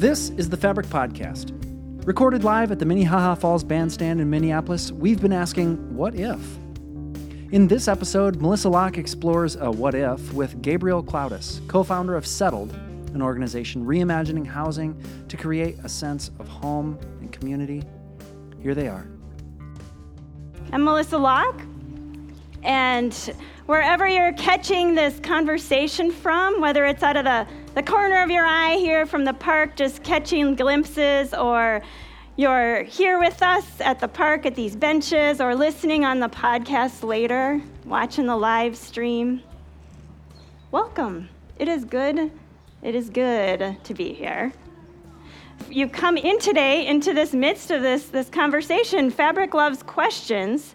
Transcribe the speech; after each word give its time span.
This 0.00 0.30
is 0.38 0.48
the 0.48 0.56
Fabric 0.56 0.86
Podcast. 0.86 1.52
Recorded 2.06 2.42
live 2.42 2.72
at 2.72 2.78
the 2.78 2.86
Minnehaha 2.86 3.34
Falls 3.34 3.62
Bandstand 3.62 4.18
in 4.18 4.30
Minneapolis, 4.30 4.90
we've 4.90 5.20
been 5.20 5.34
asking, 5.34 5.94
what 5.94 6.14
if? 6.14 6.40
In 7.52 7.68
this 7.68 7.86
episode, 7.86 8.40
Melissa 8.40 8.70
Lock 8.70 8.96
explores 8.96 9.56
a 9.56 9.70
what 9.70 9.94
if 9.94 10.32
with 10.32 10.62
Gabrielle 10.62 11.02
Clowdus, 11.02 11.60
co 11.68 11.82
founder 11.82 12.16
of 12.16 12.26
Settled, 12.26 12.72
an 13.12 13.20
organization 13.20 13.84
reimagining 13.84 14.46
housing 14.46 14.98
to 15.28 15.36
create 15.36 15.76
a 15.84 15.88
sense 15.90 16.30
of 16.38 16.48
home 16.48 16.98
and 17.20 17.30
community. 17.30 17.82
Here 18.62 18.74
they 18.74 18.88
are. 18.88 19.06
I'm 20.72 20.82
Melissa 20.82 21.18
Lock, 21.18 21.60
and 22.62 23.12
wherever 23.66 24.08
you're 24.08 24.32
catching 24.32 24.94
this 24.94 25.20
conversation 25.20 26.10
from, 26.10 26.58
whether 26.62 26.86
it's 26.86 27.02
out 27.02 27.18
of 27.18 27.24
the, 27.24 27.46
the 27.74 27.82
corner 27.82 28.22
of 28.22 28.30
your 28.30 28.44
eye 28.44 28.76
here 28.76 29.06
from 29.06 29.24
the 29.24 29.32
park, 29.32 29.76
just 29.76 30.02
catching 30.02 30.56
glimpses, 30.56 31.32
or 31.32 31.82
you're 32.36 32.82
here 32.82 33.18
with 33.18 33.42
us 33.42 33.80
at 33.80 34.00
the 34.00 34.08
park 34.08 34.44
at 34.44 34.56
these 34.56 34.74
benches, 34.74 35.40
or 35.40 35.54
listening 35.54 36.04
on 36.04 36.18
the 36.18 36.28
podcast 36.28 37.04
later, 37.04 37.62
watching 37.84 38.26
the 38.26 38.36
live 38.36 38.76
stream, 38.76 39.42
welcome. 40.72 41.28
It 41.58 41.68
is 41.68 41.84
good. 41.84 42.32
It 42.82 42.94
is 42.94 43.08
good 43.08 43.76
to 43.84 43.94
be 43.94 44.14
here. 44.14 44.52
You 45.68 45.88
come 45.88 46.16
in 46.16 46.40
today 46.40 46.86
into 46.86 47.12
this 47.12 47.32
midst 47.32 47.70
of 47.70 47.82
this, 47.82 48.06
this 48.06 48.28
conversation. 48.30 49.10
Fabric 49.10 49.54
loves 49.54 49.82
questions. 49.82 50.74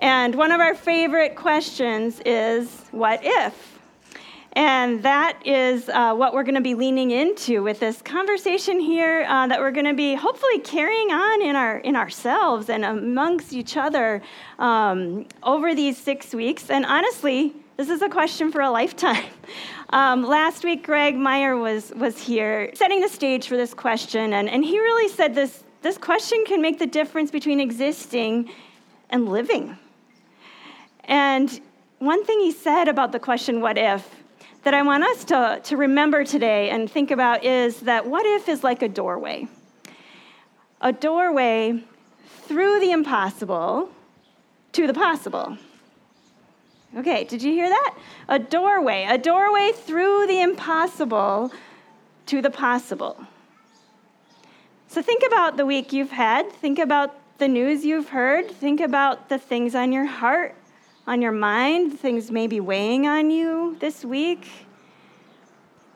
And 0.00 0.34
one 0.34 0.50
of 0.50 0.60
our 0.60 0.74
favorite 0.74 1.36
questions 1.36 2.20
is, 2.24 2.86
What 2.90 3.20
if? 3.22 3.78
And 4.56 5.02
that 5.02 5.38
is 5.44 5.88
uh, 5.88 6.14
what 6.14 6.32
we're 6.32 6.44
going 6.44 6.54
to 6.54 6.60
be 6.60 6.74
leaning 6.74 7.10
into 7.10 7.62
with 7.64 7.80
this 7.80 8.00
conversation 8.00 8.78
here 8.78 9.26
uh, 9.28 9.48
that 9.48 9.58
we're 9.58 9.72
going 9.72 9.86
to 9.86 9.94
be 9.94 10.14
hopefully 10.14 10.60
carrying 10.60 11.10
on 11.10 11.42
in, 11.42 11.56
our, 11.56 11.78
in 11.78 11.96
ourselves 11.96 12.70
and 12.70 12.84
amongst 12.84 13.52
each 13.52 13.76
other 13.76 14.22
um, 14.60 15.26
over 15.42 15.74
these 15.74 15.98
six 15.98 16.32
weeks. 16.32 16.70
And 16.70 16.86
honestly, 16.86 17.52
this 17.76 17.88
is 17.88 18.00
a 18.02 18.08
question 18.08 18.52
for 18.52 18.60
a 18.60 18.70
lifetime. 18.70 19.24
Um, 19.90 20.24
last 20.24 20.64
week, 20.64 20.84
Greg 20.84 21.14
Meyer 21.14 21.56
was, 21.56 21.92
was 21.94 22.18
here 22.18 22.70
setting 22.74 23.00
the 23.00 23.08
stage 23.08 23.46
for 23.46 23.56
this 23.56 23.74
question, 23.74 24.32
and, 24.32 24.48
and 24.50 24.64
he 24.64 24.80
really 24.80 25.08
said 25.08 25.36
this, 25.36 25.62
this 25.82 25.98
question 25.98 26.42
can 26.46 26.60
make 26.60 26.80
the 26.80 26.86
difference 26.86 27.30
between 27.30 27.60
existing 27.60 28.50
and 29.10 29.28
living. 29.28 29.78
And 31.04 31.60
one 32.00 32.24
thing 32.24 32.40
he 32.40 32.50
said 32.50 32.88
about 32.88 33.12
the 33.12 33.20
question, 33.20 33.60
what 33.60 33.78
if, 33.78 34.23
that 34.64 34.74
I 34.74 34.82
want 34.82 35.04
us 35.04 35.24
to, 35.26 35.60
to 35.64 35.76
remember 35.76 36.24
today 36.24 36.70
and 36.70 36.90
think 36.90 37.10
about 37.10 37.44
is 37.44 37.80
that 37.80 38.06
what 38.06 38.24
if 38.26 38.48
is 38.48 38.64
like 38.64 38.82
a 38.82 38.88
doorway. 38.88 39.46
A 40.80 40.92
doorway 40.92 41.84
through 42.42 42.80
the 42.80 42.90
impossible 42.90 43.90
to 44.72 44.86
the 44.86 44.94
possible. 44.94 45.58
Okay, 46.96 47.24
did 47.24 47.42
you 47.42 47.52
hear 47.52 47.68
that? 47.68 47.94
A 48.28 48.38
doorway, 48.38 49.06
a 49.08 49.18
doorway 49.18 49.72
through 49.74 50.26
the 50.26 50.40
impossible 50.40 51.52
to 52.26 52.40
the 52.40 52.50
possible. 52.50 53.26
So 54.88 55.02
think 55.02 55.22
about 55.26 55.56
the 55.56 55.66
week 55.66 55.92
you've 55.92 56.12
had. 56.12 56.50
Think 56.52 56.78
about 56.78 57.14
the 57.38 57.48
news 57.48 57.84
you've 57.84 58.08
heard. 58.08 58.50
Think 58.50 58.80
about 58.80 59.28
the 59.28 59.38
things 59.38 59.74
on 59.74 59.92
your 59.92 60.06
heart 60.06 60.54
on 61.06 61.20
your 61.20 61.32
mind, 61.32 61.98
things 61.98 62.30
may 62.30 62.46
be 62.46 62.60
weighing 62.60 63.06
on 63.06 63.30
you 63.30 63.76
this 63.80 64.04
week. 64.04 64.48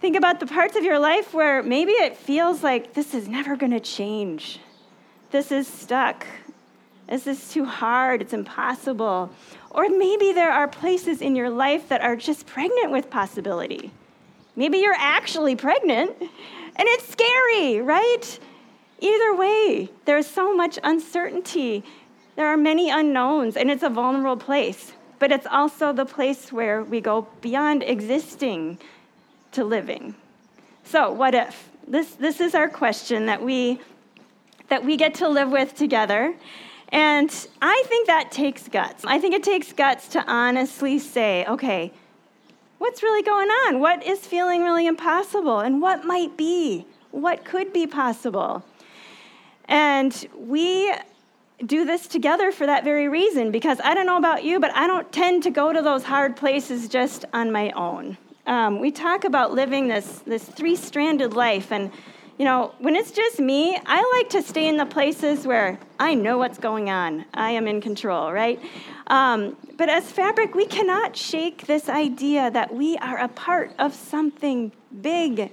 Think 0.00 0.16
about 0.16 0.38
the 0.38 0.46
parts 0.46 0.76
of 0.76 0.84
your 0.84 0.98
life 0.98 1.32
where 1.32 1.62
maybe 1.62 1.92
it 1.92 2.16
feels 2.16 2.62
like 2.62 2.94
this 2.94 3.14
is 3.14 3.26
never 3.26 3.56
going 3.56 3.72
to 3.72 3.80
change. 3.80 4.60
This 5.30 5.50
is 5.50 5.66
stuck. 5.66 6.26
This 7.08 7.26
is 7.26 7.50
too 7.50 7.64
hard. 7.64 8.20
It's 8.20 8.34
impossible. 8.34 9.30
Or 9.70 9.88
maybe 9.88 10.32
there 10.32 10.52
are 10.52 10.68
places 10.68 11.22
in 11.22 11.34
your 11.34 11.50
life 11.50 11.88
that 11.88 12.02
are 12.02 12.14
just 12.14 12.46
pregnant 12.46 12.92
with 12.92 13.10
possibility. 13.10 13.90
Maybe 14.56 14.78
you're 14.78 14.94
actually 14.96 15.56
pregnant 15.56 16.10
and 16.20 16.88
it's 16.88 17.08
scary, 17.08 17.80
right? 17.80 18.38
Either 19.00 19.34
way, 19.34 19.88
there's 20.04 20.26
so 20.26 20.54
much 20.54 20.78
uncertainty. 20.84 21.82
There 22.36 22.46
are 22.46 22.56
many 22.56 22.90
unknowns, 22.90 23.56
and 23.56 23.68
it's 23.68 23.82
a 23.82 23.88
vulnerable 23.88 24.36
place 24.36 24.92
but 25.18 25.32
it's 25.32 25.46
also 25.46 25.92
the 25.92 26.04
place 26.04 26.52
where 26.52 26.82
we 26.82 27.00
go 27.00 27.26
beyond 27.40 27.82
existing 27.82 28.78
to 29.52 29.64
living. 29.64 30.14
So, 30.84 31.10
what 31.10 31.34
if? 31.34 31.70
This, 31.86 32.14
this 32.14 32.40
is 32.40 32.54
our 32.54 32.68
question 32.68 33.26
that 33.26 33.42
we, 33.42 33.80
that 34.68 34.84
we 34.84 34.96
get 34.96 35.14
to 35.14 35.28
live 35.28 35.50
with 35.50 35.74
together. 35.74 36.34
And 36.90 37.30
I 37.60 37.82
think 37.86 38.06
that 38.06 38.30
takes 38.30 38.68
guts. 38.68 39.04
I 39.06 39.18
think 39.18 39.34
it 39.34 39.42
takes 39.42 39.72
guts 39.72 40.08
to 40.08 40.24
honestly 40.26 40.98
say, 40.98 41.44
okay, 41.46 41.92
what's 42.78 43.02
really 43.02 43.22
going 43.22 43.48
on? 43.48 43.80
What 43.80 44.06
is 44.06 44.20
feeling 44.20 44.62
really 44.62 44.86
impossible? 44.86 45.60
And 45.60 45.82
what 45.82 46.04
might 46.04 46.36
be? 46.36 46.86
What 47.10 47.44
could 47.44 47.72
be 47.72 47.86
possible? 47.86 48.64
And 49.66 50.26
we 50.36 50.92
do 51.64 51.84
this 51.84 52.06
together 52.06 52.52
for 52.52 52.66
that 52.66 52.84
very 52.84 53.08
reason 53.08 53.50
because 53.50 53.80
I 53.82 53.94
don't 53.94 54.06
know 54.06 54.16
about 54.16 54.44
you, 54.44 54.60
but 54.60 54.74
I 54.74 54.86
don't 54.86 55.10
tend 55.12 55.42
to 55.44 55.50
go 55.50 55.72
to 55.72 55.82
those 55.82 56.04
hard 56.04 56.36
places 56.36 56.88
just 56.88 57.24
on 57.32 57.50
my 57.50 57.70
own. 57.72 58.16
Um, 58.46 58.80
we 58.80 58.90
talk 58.90 59.24
about 59.24 59.52
living 59.52 59.88
this, 59.88 60.20
this 60.20 60.44
three 60.44 60.76
stranded 60.76 61.34
life, 61.34 61.70
and 61.70 61.90
you 62.38 62.44
know, 62.44 62.72
when 62.78 62.94
it's 62.94 63.10
just 63.10 63.40
me, 63.40 63.76
I 63.84 64.18
like 64.18 64.30
to 64.30 64.42
stay 64.42 64.68
in 64.68 64.76
the 64.76 64.86
places 64.86 65.44
where 65.44 65.76
I 65.98 66.14
know 66.14 66.38
what's 66.38 66.56
going 66.56 66.88
on. 66.88 67.24
I 67.34 67.50
am 67.50 67.66
in 67.66 67.80
control, 67.80 68.32
right? 68.32 68.60
Um, 69.08 69.56
but 69.76 69.88
as 69.88 70.10
fabric, 70.12 70.54
we 70.54 70.64
cannot 70.64 71.16
shake 71.16 71.66
this 71.66 71.88
idea 71.88 72.48
that 72.52 72.72
we 72.72 72.96
are 72.98 73.18
a 73.18 73.26
part 73.26 73.72
of 73.80 73.92
something 73.92 74.70
big. 75.02 75.52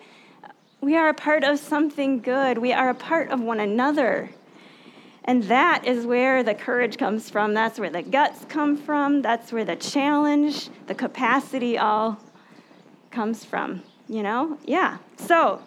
We 0.79 0.95
are 0.95 1.09
a 1.09 1.13
part 1.15 1.43
of 1.43 1.57
something 1.57 2.19
good. 2.19 2.59
We 2.59 2.71
are 2.71 2.89
a 2.89 2.95
part 2.95 3.31
of 3.31 3.41
one 3.41 3.59
another. 3.59 4.29
And 5.25 5.43
that 5.43 5.85
is 5.85 6.05
where 6.05 6.43
the 6.43 6.53
courage 6.53 6.97
comes 6.97 7.29
from. 7.29 7.53
That's 7.53 7.79
where 7.79 7.89
the 7.89 8.03
guts 8.03 8.45
come 8.47 8.77
from. 8.77 9.23
That's 9.23 9.51
where 9.51 9.65
the 9.65 9.75
challenge, 9.75 10.69
the 10.85 10.95
capacity 10.95 11.77
all 11.77 12.19
comes 13.09 13.43
from, 13.43 13.81
you 14.07 14.21
know? 14.21 14.59
Yeah. 14.65 14.99
So 15.17 15.61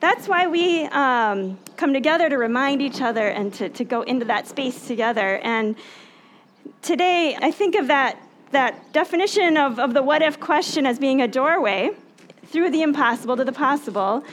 that's 0.00 0.28
why 0.28 0.46
we 0.46 0.84
um, 0.86 1.58
come 1.76 1.92
together 1.92 2.30
to 2.30 2.38
remind 2.38 2.80
each 2.80 3.02
other 3.02 3.28
and 3.28 3.52
to, 3.54 3.68
to 3.68 3.84
go 3.84 4.00
into 4.02 4.24
that 4.26 4.48
space 4.48 4.86
together. 4.86 5.38
And 5.44 5.76
today, 6.80 7.36
I 7.40 7.50
think 7.50 7.74
of 7.74 7.88
that, 7.88 8.18
that 8.52 8.92
definition 8.94 9.58
of, 9.58 9.78
of 9.78 9.92
the 9.92 10.02
what 10.02 10.22
if 10.22 10.40
question 10.40 10.86
as 10.86 10.98
being 10.98 11.20
a 11.20 11.28
doorway 11.28 11.90
through 12.46 12.70
the 12.70 12.82
impossible 12.82 13.36
to 13.36 13.44
the 13.44 13.52
possible. 13.52 14.24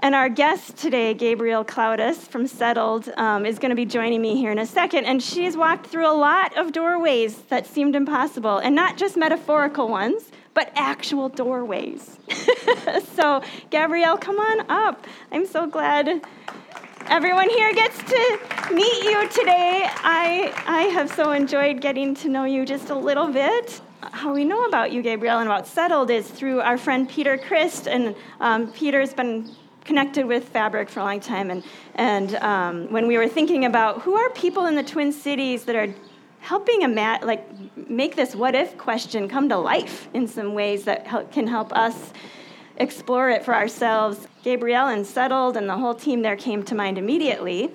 And 0.00 0.14
our 0.14 0.28
guest 0.28 0.76
today, 0.76 1.12
Gabrielle 1.12 1.64
Clowdus 1.64 2.18
from 2.18 2.46
Settled, 2.46 3.08
um, 3.16 3.44
is 3.44 3.58
going 3.58 3.70
to 3.70 3.76
be 3.76 3.84
joining 3.84 4.22
me 4.22 4.36
here 4.36 4.52
in 4.52 4.58
a 4.58 4.66
second. 4.66 5.06
And 5.06 5.20
she's 5.20 5.56
walked 5.56 5.88
through 5.88 6.08
a 6.08 6.14
lot 6.14 6.56
of 6.56 6.72
doorways 6.72 7.36
that 7.48 7.66
seemed 7.66 7.96
impossible, 7.96 8.58
and 8.58 8.76
not 8.76 8.96
just 8.96 9.16
metaphorical 9.16 9.88
ones, 9.88 10.30
but 10.54 10.70
actual 10.76 11.28
doorways. 11.28 12.16
so, 13.16 13.42
Gabrielle, 13.70 14.16
come 14.16 14.38
on 14.38 14.70
up. 14.70 15.04
I'm 15.32 15.46
so 15.46 15.66
glad 15.66 16.24
everyone 17.08 17.50
here 17.50 17.74
gets 17.74 17.98
to 17.98 18.72
meet 18.72 19.02
you 19.02 19.28
today. 19.30 19.88
I, 19.88 20.52
I 20.66 20.82
have 20.94 21.10
so 21.10 21.32
enjoyed 21.32 21.80
getting 21.80 22.14
to 22.16 22.28
know 22.28 22.44
you 22.44 22.64
just 22.64 22.90
a 22.90 22.96
little 22.96 23.32
bit 23.32 23.80
how 24.00 24.32
we 24.32 24.44
know 24.44 24.64
about 24.64 24.92
you, 24.92 25.02
Gabrielle, 25.02 25.40
and 25.40 25.48
about 25.48 25.66
Settled 25.66 26.10
is 26.10 26.28
through 26.28 26.60
our 26.60 26.78
friend 26.78 27.08
Peter 27.08 27.36
Christ. 27.36 27.88
And 27.88 28.14
um, 28.40 28.70
Peter's 28.72 29.12
been 29.12 29.50
connected 29.88 30.26
with 30.26 30.46
Fabric 30.50 30.90
for 30.90 31.00
a 31.00 31.04
long 31.04 31.18
time, 31.18 31.50
and, 31.50 31.64
and 31.94 32.34
um, 32.36 32.92
when 32.92 33.08
we 33.08 33.16
were 33.16 33.26
thinking 33.26 33.64
about 33.64 34.02
who 34.02 34.14
are 34.14 34.28
people 34.30 34.66
in 34.66 34.74
the 34.74 34.82
Twin 34.82 35.10
Cities 35.10 35.64
that 35.64 35.74
are 35.74 35.88
helping 36.40 36.82
ima- 36.82 37.18
like 37.22 37.42
make 37.88 38.14
this 38.14 38.36
what 38.36 38.54
if 38.54 38.76
question 38.76 39.30
come 39.30 39.48
to 39.48 39.56
life 39.56 40.08
in 40.12 40.28
some 40.28 40.52
ways 40.52 40.84
that 40.84 41.06
help, 41.06 41.32
can 41.32 41.46
help 41.46 41.72
us 41.72 42.12
explore 42.76 43.30
it 43.30 43.42
for 43.46 43.54
ourselves. 43.54 44.28
Gabrielle 44.44 44.88
and 44.88 45.06
Settled 45.06 45.56
and 45.56 45.66
the 45.66 45.78
whole 45.78 45.94
team 45.94 46.20
there 46.20 46.36
came 46.36 46.62
to 46.64 46.74
mind 46.74 46.98
immediately. 46.98 47.70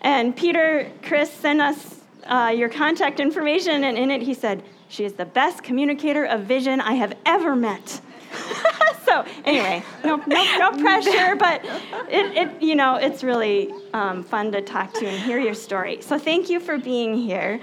And 0.00 0.36
Peter, 0.36 0.90
Chris 1.04 1.30
sent 1.32 1.60
us 1.60 2.00
uh, 2.24 2.52
your 2.54 2.68
contact 2.68 3.20
information, 3.20 3.84
and 3.84 3.96
in 3.96 4.10
it 4.10 4.22
he 4.22 4.34
said, 4.34 4.64
She 4.88 5.04
is 5.04 5.12
the 5.12 5.24
best 5.24 5.62
communicator 5.62 6.24
of 6.24 6.40
vision 6.40 6.80
I 6.80 6.94
have 6.94 7.16
ever 7.24 7.54
met. 7.54 8.00
so 9.04 9.24
anyway, 9.44 9.82
no, 10.04 10.16
no, 10.26 10.58
no 10.58 10.70
pressure, 10.82 11.36
but 11.36 11.64
it, 12.08 12.36
it, 12.36 12.62
you 12.62 12.74
know, 12.74 12.96
it's 12.96 13.22
really 13.22 13.72
um, 13.92 14.22
fun 14.22 14.52
to 14.52 14.60
talk 14.60 14.92
to 14.94 15.06
and 15.06 15.22
hear 15.22 15.38
your 15.38 15.54
story. 15.54 16.00
So 16.00 16.18
thank 16.18 16.48
you 16.48 16.60
for 16.60 16.78
being 16.78 17.16
here. 17.16 17.60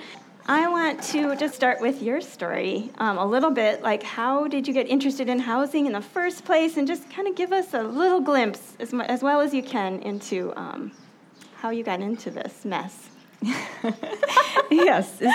I 0.48 0.68
want 0.68 1.04
to 1.04 1.36
just 1.36 1.54
start 1.54 1.80
with 1.82 2.02
your 2.02 2.20
story 2.20 2.90
um, 2.98 3.18
a 3.18 3.26
little 3.26 3.52
bit. 3.52 3.84
Like, 3.84 4.02
how 4.02 4.48
did 4.48 4.68
you 4.68 4.74
get 4.74 4.88
interested 4.88 5.30
in 5.30 5.40
housing 5.40 5.86
in 5.86 5.94
the 5.94 6.02
first 6.02 6.46
place? 6.46 6.78
And 6.78 6.88
just 6.88 7.10
kind 7.12 7.28
of 7.28 7.36
give 7.36 7.54
us 7.54 7.74
a 7.74 7.84
little 7.84 8.22
glimpse, 8.22 8.76
as, 8.80 8.92
mu- 8.92 9.04
as 9.04 9.22
well 9.22 9.40
as 9.40 9.54
you 9.54 9.62
can, 9.62 10.00
into 10.00 10.52
um, 10.56 10.92
how 11.56 11.70
you 11.70 11.84
got 11.84 12.02
into 12.02 12.32
this 12.32 12.66
mess. 12.66 13.10
yes, 14.72 15.18
this 15.18 15.34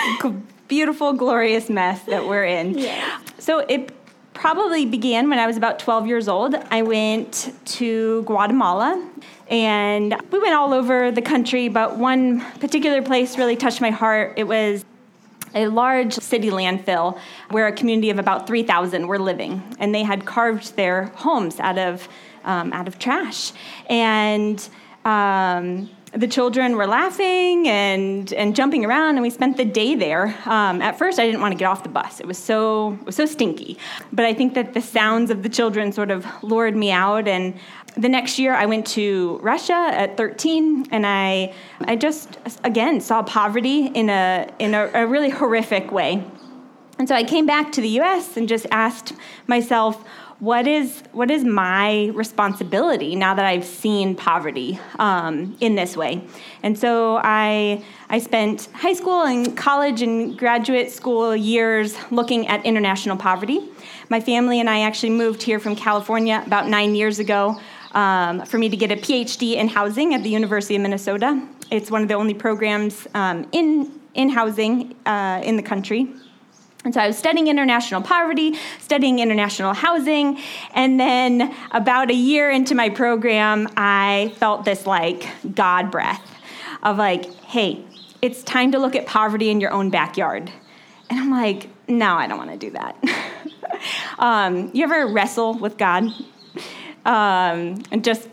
beautiful, 0.67 1.13
glorious 1.13 1.69
mess 1.69 2.03
that 2.03 2.27
we're 2.27 2.45
in. 2.45 2.77
Yes. 2.77 3.21
So 3.39 3.59
it 3.59 3.96
probably 4.39 4.85
began 4.85 5.29
when 5.29 5.39
I 5.39 5.47
was 5.47 5.57
about 5.57 5.79
12 5.79 6.07
years 6.07 6.27
old. 6.27 6.55
I 6.69 6.83
went 6.83 7.51
to 7.65 8.21
Guatemala 8.23 9.09
and 9.49 10.15
we 10.31 10.39
went 10.39 10.53
all 10.53 10.73
over 10.73 11.11
the 11.11 11.23
country, 11.23 11.69
but 11.69 11.97
one 11.97 12.41
particular 12.59 13.01
place 13.01 13.37
really 13.37 13.55
touched 13.55 13.81
my 13.81 13.89
heart. 13.89 14.33
It 14.37 14.43
was 14.43 14.85
a 15.55 15.67
large 15.67 16.13
city 16.13 16.49
landfill 16.49 17.17
where 17.49 17.65
a 17.65 17.71
community 17.71 18.11
of 18.11 18.19
about 18.19 18.45
3,000 18.45 19.07
were 19.07 19.17
living, 19.17 19.63
and 19.79 19.95
they 19.95 20.03
had 20.03 20.25
carved 20.25 20.75
their 20.75 21.05
homes 21.15 21.59
out 21.59 21.77
of 21.77 22.07
um, 22.43 22.71
out 22.71 22.87
of 22.87 22.97
trash. 22.99 23.51
And 23.89 24.69
um, 25.03 25.89
the 26.13 26.27
children 26.27 26.77
were 26.77 26.87
laughing 26.87 27.67
and, 27.67 28.31
and 28.33 28.55
jumping 28.55 28.85
around, 28.85 29.15
and 29.15 29.21
we 29.21 29.29
spent 29.29 29.57
the 29.57 29.65
day 29.65 29.95
there. 29.95 30.35
Um, 30.45 30.81
at 30.81 30.97
first, 30.97 31.19
I 31.19 31.25
didn't 31.25 31.41
want 31.41 31.51
to 31.51 31.57
get 31.57 31.65
off 31.65 31.83
the 31.83 31.89
bus; 31.89 32.19
it 32.19 32.25
was 32.25 32.37
so 32.37 32.97
it 33.01 33.05
was 33.05 33.15
so 33.15 33.25
stinky. 33.25 33.77
But 34.13 34.25
I 34.25 34.33
think 34.33 34.53
that 34.53 34.73
the 34.73 34.81
sounds 34.81 35.31
of 35.31 35.43
the 35.43 35.49
children 35.49 35.91
sort 35.91 36.11
of 36.11 36.25
lured 36.43 36.75
me 36.75 36.91
out. 36.91 37.27
And 37.27 37.55
the 37.97 38.09
next 38.09 38.39
year, 38.39 38.53
I 38.53 38.65
went 38.65 38.87
to 38.87 39.39
Russia 39.41 39.73
at 39.73 40.17
13, 40.17 40.87
and 40.91 41.05
I 41.05 41.53
I 41.81 41.95
just 41.95 42.37
again 42.63 43.01
saw 43.01 43.23
poverty 43.23 43.87
in 43.87 44.09
a 44.09 44.49
in 44.59 44.73
a, 44.73 44.89
a 44.93 45.07
really 45.07 45.29
horrific 45.29 45.91
way. 45.91 46.23
And 46.99 47.07
so 47.07 47.13
I 47.13 47.23
came 47.23 47.45
back 47.45 47.71
to 47.73 47.81
the 47.81 47.89
U.S. 47.89 48.37
and 48.37 48.47
just 48.47 48.65
asked 48.71 49.13
myself 49.45 50.03
what 50.39 50.67
is 50.67 51.01
what 51.13 51.31
is 51.31 51.43
my 51.43 52.11
responsibility 52.13 53.15
now 53.15 53.33
that 53.33 53.45
I've 53.45 53.65
seen 53.65 54.15
poverty 54.15 54.79
um, 54.99 55.57
in 55.59 55.75
this 55.75 55.97
way? 55.97 56.21
And 56.61 56.77
so 56.77 57.19
I 57.23 57.83
I 58.09 58.19
spent 58.19 58.69
high 58.73 58.93
school 58.93 59.23
and 59.23 59.57
college 59.57 60.03
and 60.03 60.37
graduate 60.37 60.91
school 60.91 61.35
years 61.35 61.95
looking 62.11 62.47
at 62.47 62.63
international 62.65 63.17
poverty. 63.17 63.67
My 64.09 64.19
family 64.19 64.59
and 64.59 64.69
I 64.69 64.81
actually 64.81 65.09
moved 65.09 65.41
here 65.41 65.59
from 65.59 65.75
California 65.75 66.43
about 66.45 66.67
nine 66.67 66.93
years 66.93 67.17
ago 67.17 67.59
um, 67.93 68.45
for 68.45 68.59
me 68.59 68.69
to 68.69 68.77
get 68.77 68.91
a 68.91 68.95
PhD 68.95 69.55
in 69.55 69.67
housing 69.67 70.13
at 70.13 70.21
the 70.21 70.29
University 70.29 70.75
of 70.75 70.83
Minnesota. 70.83 71.47
It's 71.71 71.89
one 71.89 72.03
of 72.03 72.07
the 72.07 72.13
only 72.13 72.35
programs 72.35 73.07
um, 73.15 73.47
in 73.51 73.99
in 74.13 74.29
housing 74.29 74.95
uh, 75.07 75.41
in 75.43 75.57
the 75.57 75.63
country. 75.63 76.13
And 76.87 76.93
so 76.93 77.01
I 77.01 77.07
was 77.07 77.17
studying 77.17 77.47
international 77.47 78.01
poverty, 78.01 78.55
studying 78.79 79.19
international 79.19 79.73
housing, 79.73 80.39
and 80.73 80.97
then 80.97 81.53
about 81.71 82.09
a 82.09 82.13
year 82.13 82.49
into 82.49 82.75
my 82.75 82.87
program, 82.87 83.67
I 83.75 84.33
felt 84.37 84.63
this 84.63 84.87
like 84.87 85.27
God 85.53 85.91
breath 85.91 86.25
of 86.83 86.97
like, 86.97 87.25
hey, 87.43 87.83
it's 88.21 88.41
time 88.41 88.71
to 88.71 88.79
look 88.79 88.95
at 88.95 89.05
poverty 89.05 89.49
in 89.49 89.59
your 89.59 89.71
own 89.71 89.89
backyard. 89.89 90.49
And 91.09 91.19
I'm 91.19 91.29
like, 91.29 91.67
no, 91.89 92.15
I 92.15 92.25
don't 92.25 92.37
want 92.37 92.51
to 92.51 92.57
do 92.57 92.71
that. 92.71 92.95
um, 94.17 94.71
you 94.73 94.85
ever 94.85 95.07
wrestle 95.07 95.55
with 95.55 95.77
God 95.77 96.03
um, 97.03 97.83
and 97.91 98.01
just 98.01 98.29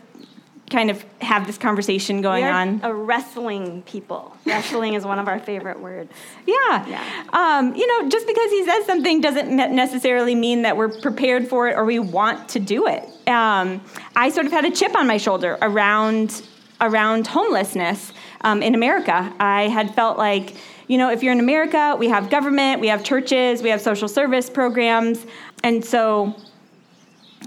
kind 0.69 0.89
of 0.89 1.03
have 1.25 1.45
this 1.45 1.57
conversation 1.57 2.21
going 2.21 2.45
on? 2.45 2.79
A 2.83 2.93
wrestling 2.93 3.81
people. 3.83 4.35
Wrestling 4.45 4.93
is 4.93 5.05
one 5.05 5.19
of 5.19 5.27
our 5.27 5.39
favorite 5.39 5.79
words. 5.79 6.11
Yeah. 6.45 6.87
Yeah. 6.87 7.23
Um, 7.33 7.75
you 7.75 7.85
know, 7.87 8.09
just 8.09 8.25
because 8.25 8.51
he 8.51 8.65
says 8.65 8.85
something 8.85 9.21
doesn't 9.21 9.55
necessarily 9.55 10.35
mean 10.35 10.61
that 10.61 10.77
we're 10.77 10.89
prepared 11.01 11.47
for 11.47 11.67
it 11.67 11.75
or 11.75 11.85
we 11.85 11.99
want 11.99 12.49
to 12.49 12.59
do 12.59 12.87
it. 12.87 13.03
Um, 13.27 13.81
I 14.15 14.29
sort 14.29 14.45
of 14.45 14.51
had 14.51 14.65
a 14.65 14.71
chip 14.71 14.95
on 14.95 15.07
my 15.07 15.17
shoulder 15.17 15.57
around 15.61 16.43
around 16.81 17.27
homelessness 17.27 18.11
um, 18.41 18.61
in 18.61 18.75
America. 18.75 19.33
I 19.39 19.69
had 19.69 19.95
felt 19.95 20.17
like, 20.17 20.55
you 20.87 20.97
know, 20.97 21.09
if 21.09 21.23
you're 21.23 21.31
in 21.31 21.39
America, 21.39 21.95
we 21.97 22.09
have 22.09 22.29
government, 22.29 22.81
we 22.81 22.87
have 22.87 23.03
churches, 23.03 23.61
we 23.61 23.69
have 23.69 23.81
social 23.81 24.07
service 24.07 24.49
programs, 24.49 25.25
and 25.63 25.83
so, 25.83 26.35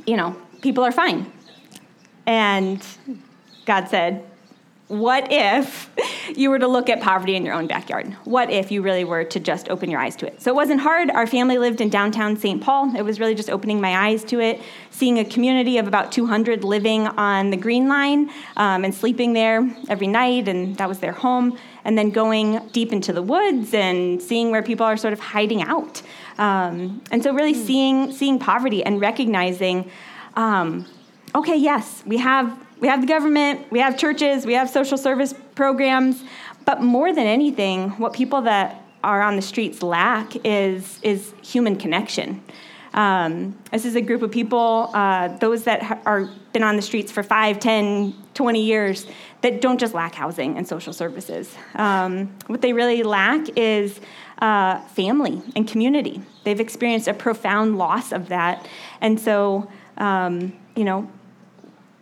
you 0.06 0.16
know, 0.16 0.36
people 0.62 0.82
are 0.84 0.92
fine. 0.92 1.30
And 2.26 2.84
God 3.68 3.86
said, 3.88 4.24
What 4.86 5.30
if 5.30 5.90
you 6.34 6.48
were 6.48 6.58
to 6.58 6.66
look 6.66 6.88
at 6.88 7.02
poverty 7.02 7.36
in 7.36 7.44
your 7.44 7.54
own 7.54 7.66
backyard? 7.66 8.10
What 8.24 8.50
if 8.50 8.72
you 8.72 8.80
really 8.80 9.04
were 9.04 9.24
to 9.24 9.38
just 9.38 9.68
open 9.68 9.90
your 9.90 10.00
eyes 10.00 10.16
to 10.16 10.26
it? 10.26 10.40
So 10.40 10.50
it 10.50 10.54
wasn't 10.54 10.80
hard. 10.80 11.10
Our 11.10 11.26
family 11.26 11.58
lived 11.58 11.82
in 11.82 11.90
downtown 11.90 12.38
St. 12.38 12.62
Paul. 12.62 12.96
It 12.96 13.02
was 13.02 13.20
really 13.20 13.34
just 13.34 13.50
opening 13.50 13.78
my 13.78 14.08
eyes 14.08 14.24
to 14.24 14.40
it, 14.40 14.62
seeing 14.90 15.18
a 15.18 15.24
community 15.24 15.76
of 15.76 15.86
about 15.86 16.10
200 16.10 16.64
living 16.64 17.08
on 17.08 17.50
the 17.50 17.58
Green 17.58 17.88
Line 17.88 18.30
um, 18.56 18.84
and 18.84 18.94
sleeping 18.94 19.34
there 19.34 19.70
every 19.90 20.06
night, 20.06 20.48
and 20.48 20.74
that 20.78 20.88
was 20.88 21.00
their 21.00 21.12
home. 21.12 21.58
And 21.84 21.98
then 21.98 22.08
going 22.08 22.66
deep 22.72 22.90
into 22.90 23.12
the 23.12 23.22
woods 23.22 23.74
and 23.74 24.22
seeing 24.22 24.50
where 24.50 24.62
people 24.62 24.86
are 24.86 24.96
sort 24.96 25.12
of 25.12 25.20
hiding 25.20 25.60
out. 25.60 26.00
Um, 26.38 27.02
and 27.10 27.22
so, 27.22 27.34
really 27.34 27.52
seeing, 27.52 28.12
seeing 28.12 28.38
poverty 28.38 28.82
and 28.82 28.98
recognizing. 28.98 29.90
Um, 30.36 30.86
okay, 31.34 31.56
yes, 31.56 32.02
we 32.06 32.16
have 32.16 32.58
we 32.80 32.88
have 32.88 33.00
the 33.00 33.06
government, 33.06 33.70
we 33.70 33.80
have 33.80 33.96
churches, 33.96 34.46
we 34.46 34.54
have 34.54 34.70
social 34.70 34.98
service 34.98 35.34
programs, 35.54 36.22
but 36.64 36.82
more 36.82 37.12
than 37.12 37.26
anything, 37.26 37.90
what 37.92 38.12
people 38.12 38.42
that 38.42 38.82
are 39.02 39.22
on 39.22 39.36
the 39.36 39.42
streets 39.42 39.82
lack 39.82 40.36
is 40.44 40.98
is 41.02 41.32
human 41.42 41.76
connection. 41.76 42.42
Um, 42.94 43.56
this 43.70 43.84
is 43.84 43.96
a 43.96 44.00
group 44.00 44.22
of 44.22 44.30
people, 44.30 44.90
uh, 44.94 45.28
those 45.38 45.64
that 45.64 45.82
ha- 45.82 45.98
are 46.06 46.30
been 46.52 46.62
on 46.62 46.76
the 46.76 46.82
streets 46.82 47.12
for 47.12 47.22
5, 47.22 47.60
10, 47.60 48.14
20 48.34 48.64
years, 48.64 49.06
that 49.42 49.60
don't 49.60 49.78
just 49.78 49.94
lack 49.94 50.14
housing 50.14 50.56
and 50.56 50.66
social 50.66 50.92
services. 50.92 51.54
Um, 51.74 52.34
what 52.46 52.62
they 52.62 52.72
really 52.72 53.02
lack 53.02 53.56
is 53.56 54.00
uh, 54.38 54.80
family 54.88 55.42
and 55.54 55.68
community. 55.68 56.22
They've 56.44 56.58
experienced 56.60 57.08
a 57.08 57.14
profound 57.14 57.76
loss 57.76 58.10
of 58.10 58.28
that. 58.28 58.66
And 59.00 59.20
so, 59.20 59.70
um, 59.98 60.56
you 60.74 60.84
know, 60.84 61.10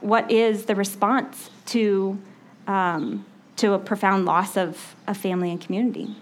what 0.00 0.30
is 0.30 0.66
the 0.66 0.74
response 0.74 1.50
to, 1.66 2.18
um, 2.66 3.24
to 3.56 3.72
a 3.72 3.78
profound 3.78 4.24
loss 4.24 4.56
of, 4.56 4.94
of 5.06 5.16
family 5.16 5.50
and 5.50 5.60
community? 5.60 6.14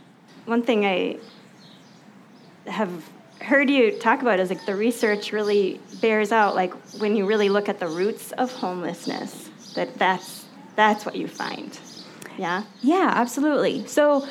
One 0.46 0.62
thing 0.62 0.84
I 0.84 1.18
have 2.66 2.90
heard 3.40 3.68
you 3.68 3.90
talk 3.98 4.22
about 4.22 4.40
is 4.40 4.48
like 4.48 4.64
the 4.64 4.74
research 4.74 5.32
really 5.32 5.80
bears 6.00 6.32
out 6.32 6.54
like 6.54 6.72
when 6.98 7.14
you 7.14 7.26
really 7.26 7.50
look 7.50 7.68
at 7.68 7.78
the 7.78 7.86
roots 7.86 8.32
of 8.32 8.50
homelessness 8.50 9.50
that 9.74 9.92
that's 9.98 10.46
that's 10.76 11.04
what 11.04 11.14
you 11.14 11.28
find 11.28 11.78
yeah 12.38 12.62
Yeah, 12.82 13.12
absolutely. 13.14 13.86
So, 13.86 14.26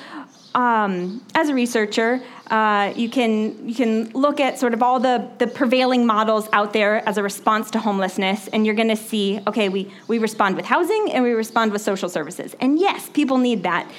um, 0.56 1.26
as 1.34 1.50
a 1.50 1.54
researcher, 1.54 2.22
uh, 2.48 2.94
you 2.96 3.10
can 3.10 3.68
you 3.68 3.74
can 3.74 4.10
look 4.12 4.40
at 4.40 4.60
sort 4.60 4.74
of 4.74 4.84
all 4.84 5.00
the 5.00 5.28
the 5.40 5.48
prevailing 5.48 6.06
models 6.06 6.48
out 6.54 6.74
there 6.74 7.08
as 7.08 7.18
a 7.18 7.24
response 7.24 7.72
to 7.72 7.80
homelessness, 7.80 8.48
and 8.50 8.66
you're 8.66 8.76
going 8.76 8.90
to 8.90 8.96
see, 8.96 9.40
okay, 9.48 9.70
we 9.70 9.92
we 10.08 10.20
respond 10.20 10.56
with 10.56 10.66
housing 10.66 11.12
and 11.12 11.24
we 11.24 11.32
respond 11.32 11.72
with 11.72 11.82
social 11.82 12.10
services, 12.10 12.56
and 12.60 12.80
yes, 12.80 13.10
people 13.10 13.38
need 13.38 13.64
that, 13.64 13.90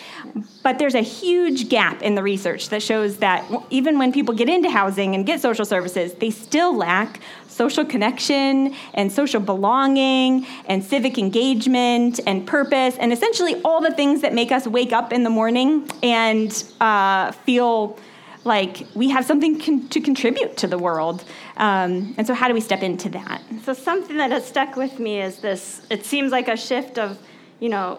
but 0.63 0.79
there's 0.79 0.95
a 0.95 1.01
huge 1.01 1.69
gap 1.69 2.03
in 2.03 2.15
the 2.15 2.23
research 2.23 2.69
that 2.69 2.83
shows 2.83 3.17
that 3.17 3.45
even 3.71 3.99
when 3.99 4.13
people 4.13 4.35
get 4.35 4.49
into 4.49 4.71
housing 4.71 5.15
and 5.15 5.27
get 5.27 5.41
social 5.41 5.65
services, 5.65 6.15
they 6.15 6.31
still 6.31 6.77
lack 6.77 7.21
social 7.55 7.85
connection 7.85 8.75
and 8.95 9.13
social 9.13 9.41
belonging 9.41 10.45
and 10.67 10.83
civic 10.83 11.19
engagement 11.19 12.19
and 12.27 12.47
purpose 12.47 12.97
and 12.99 13.13
essentially 13.13 13.61
all 13.65 13.81
the 13.81 13.93
things 13.93 14.23
that 14.23 14.35
make 14.35 14.51
us 14.51 14.67
wake 14.67 14.93
up 14.93 15.13
in 15.13 15.23
the 15.23 15.31
morning 15.31 15.89
and 16.03 16.44
uh, 16.81 17.33
feel 17.33 17.99
like 18.45 18.87
we 18.95 19.09
have 19.11 19.25
something 19.25 19.59
con- 19.59 19.89
to 19.89 20.01
contribute 20.01 20.57
to 20.59 20.67
the 20.67 20.79
world. 20.79 21.25
Um, 21.57 22.15
and 22.17 22.27
so, 22.27 22.35
how 22.35 22.49
do 22.49 22.55
we 22.55 22.61
step 22.61 22.83
into 22.83 23.09
that? 23.11 23.43
so 23.65 23.73
something 23.73 24.19
that 24.19 24.31
has 24.31 24.47
stuck 24.47 24.77
with 24.77 24.99
me 24.99 25.21
is 25.21 25.39
this 25.39 25.87
it 25.91 26.05
seems 26.05 26.31
like 26.33 26.49
a 26.49 26.57
shift 26.57 26.99
of 26.99 27.19
you 27.61 27.71
know 27.71 27.99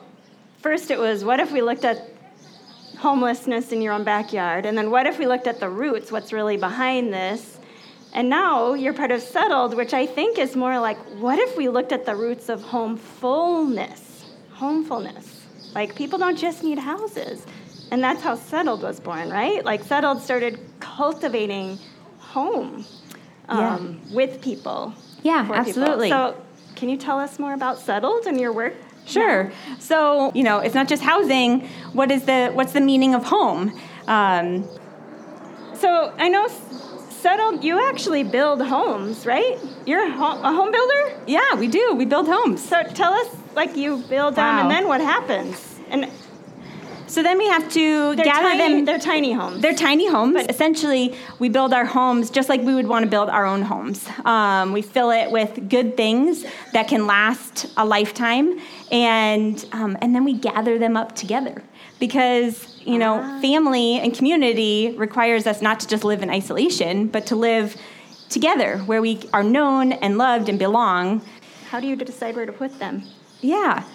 first 0.61 0.91
it 0.91 0.99
was 0.99 1.25
what 1.25 1.39
if 1.39 1.51
we 1.51 1.61
looked 1.61 1.83
at 1.85 2.09
homelessness 2.99 3.71
in 3.71 3.81
your 3.81 3.93
own 3.93 4.03
backyard? 4.03 4.65
And 4.65 4.77
then 4.77 4.89
what 4.91 5.05
if 5.05 5.19
we 5.19 5.27
looked 5.27 5.47
at 5.47 5.59
the 5.59 5.69
roots 5.69 6.11
what's 6.11 6.31
really 6.31 6.57
behind 6.57 7.13
this? 7.13 7.59
And 8.13 8.29
now 8.29 8.73
you're 8.73 8.93
part 8.93 9.11
of 9.11 9.21
settled 9.21 9.75
which 9.75 9.93
i 9.93 10.05
think 10.05 10.37
is 10.37 10.55
more 10.55 10.79
like 10.79 10.97
what 11.19 11.37
if 11.37 11.57
we 11.57 11.67
looked 11.67 11.91
at 11.91 12.05
the 12.05 12.15
roots 12.15 12.49
of 12.49 12.61
homefulness? 12.61 14.25
Homefulness. 14.53 15.45
Like 15.73 15.95
people 15.95 16.17
don't 16.19 16.37
just 16.37 16.63
need 16.63 16.79
houses 16.79 17.45
and 17.91 18.03
that's 18.03 18.21
how 18.21 18.35
settled 18.35 18.81
was 18.81 18.99
born 18.99 19.29
right 19.29 19.63
like 19.65 19.83
settled 19.83 20.21
started 20.21 20.59
cultivating 20.79 21.77
home 22.19 22.85
Yeah. 23.47 23.75
um, 23.75 23.99
with 24.11 24.41
people 24.41 24.93
Yeah, 25.23 25.41
for 25.47 25.53
people. 25.53 25.69
absolutely. 25.83 26.09
So, 26.09 26.35
can 26.75 26.89
you 26.89 26.97
tell 26.97 27.19
us 27.19 27.39
more 27.39 27.53
about 27.53 27.79
settled 27.79 28.25
and 28.27 28.39
your 28.39 28.51
work? 28.53 28.73
Sure. 29.05 29.51
So, 29.79 30.31
you 30.33 30.43
know, 30.43 30.57
it's 30.59 30.73
not 30.75 30.87
just 30.87 31.03
housing. 31.03 31.61
What 31.93 32.09
is 32.11 32.23
the 32.25 32.49
what's 32.57 32.73
the 32.73 32.81
meaning 32.81 33.13
of 33.15 33.23
home? 33.23 33.71
Um, 34.07 34.67
So 35.73 35.89
I 36.17 36.27
know 36.29 36.47
settled. 37.09 37.63
You 37.63 37.75
actually 37.89 38.23
build 38.23 38.61
homes, 38.61 39.25
right? 39.25 39.57
You're 39.85 40.05
a, 40.07 40.11
ho- 40.11 40.41
a 40.49 40.51
home 40.53 40.71
builder. 40.71 41.03
yeah, 41.27 41.53
we 41.59 41.67
do. 41.67 41.93
We 41.95 42.05
build 42.05 42.27
homes. 42.27 42.61
So 42.67 42.77
tell 43.01 43.13
us, 43.13 43.27
like 43.55 43.75
you 43.75 43.97
build 44.09 44.35
them, 44.35 44.45
Wow. 44.55 44.61
and 44.61 44.71
then 44.71 44.87
what 44.87 45.01
happens? 45.01 45.55
And 45.91 46.09
So 47.15 47.23
then 47.23 47.37
we 47.37 47.47
have 47.47 47.71
to 47.71 48.13
they're 48.13 48.25
gather 48.25 48.49
tiny, 48.49 48.75
them. 48.75 48.83
They're 48.83 48.99
tiny 48.99 49.31
homes. 49.31 49.61
They're 49.61 49.73
tiny 49.73 50.05
homes. 50.05 50.45
Essentially, 50.49 51.15
we 51.39 51.47
build 51.47 51.73
our 51.73 51.85
homes 51.85 52.29
just 52.29 52.49
like 52.49 52.59
we 52.59 52.75
would 52.75 52.87
want 52.87 53.05
to 53.05 53.09
build 53.09 53.29
our 53.29 53.45
own 53.45 53.61
homes. 53.61 54.05
Um, 54.25 54.73
we 54.73 54.81
fill 54.81 55.11
it 55.11 55.31
with 55.31 55.69
good 55.69 55.95
things 55.95 56.43
that 56.73 56.89
can 56.89 57.07
last 57.07 57.67
a 57.77 57.85
lifetime, 57.85 58.59
and 58.91 59.65
um, 59.71 59.97
and 60.01 60.13
then 60.13 60.25
we 60.25 60.33
gather 60.33 60.77
them 60.77 60.97
up 60.97 61.15
together 61.15 61.63
because 62.01 62.81
you 62.81 62.97
know 62.97 63.21
family 63.41 63.97
and 63.97 64.13
community 64.13 64.93
requires 64.97 65.47
us 65.47 65.61
not 65.61 65.79
to 65.79 65.87
just 65.87 66.03
live 66.03 66.21
in 66.21 66.29
isolation, 66.29 67.07
but 67.07 67.25
to 67.27 67.37
live 67.37 67.77
together 68.27 68.79
where 68.79 69.01
we 69.01 69.21
are 69.31 69.41
known 69.41 69.93
and 69.93 70.17
loved 70.17 70.49
and 70.49 70.59
belong. 70.59 71.21
How 71.69 71.79
do 71.79 71.87
you 71.87 71.95
decide 71.95 72.35
where 72.35 72.45
to 72.45 72.51
put 72.51 72.77
them? 72.77 73.03
Yeah. 73.39 73.85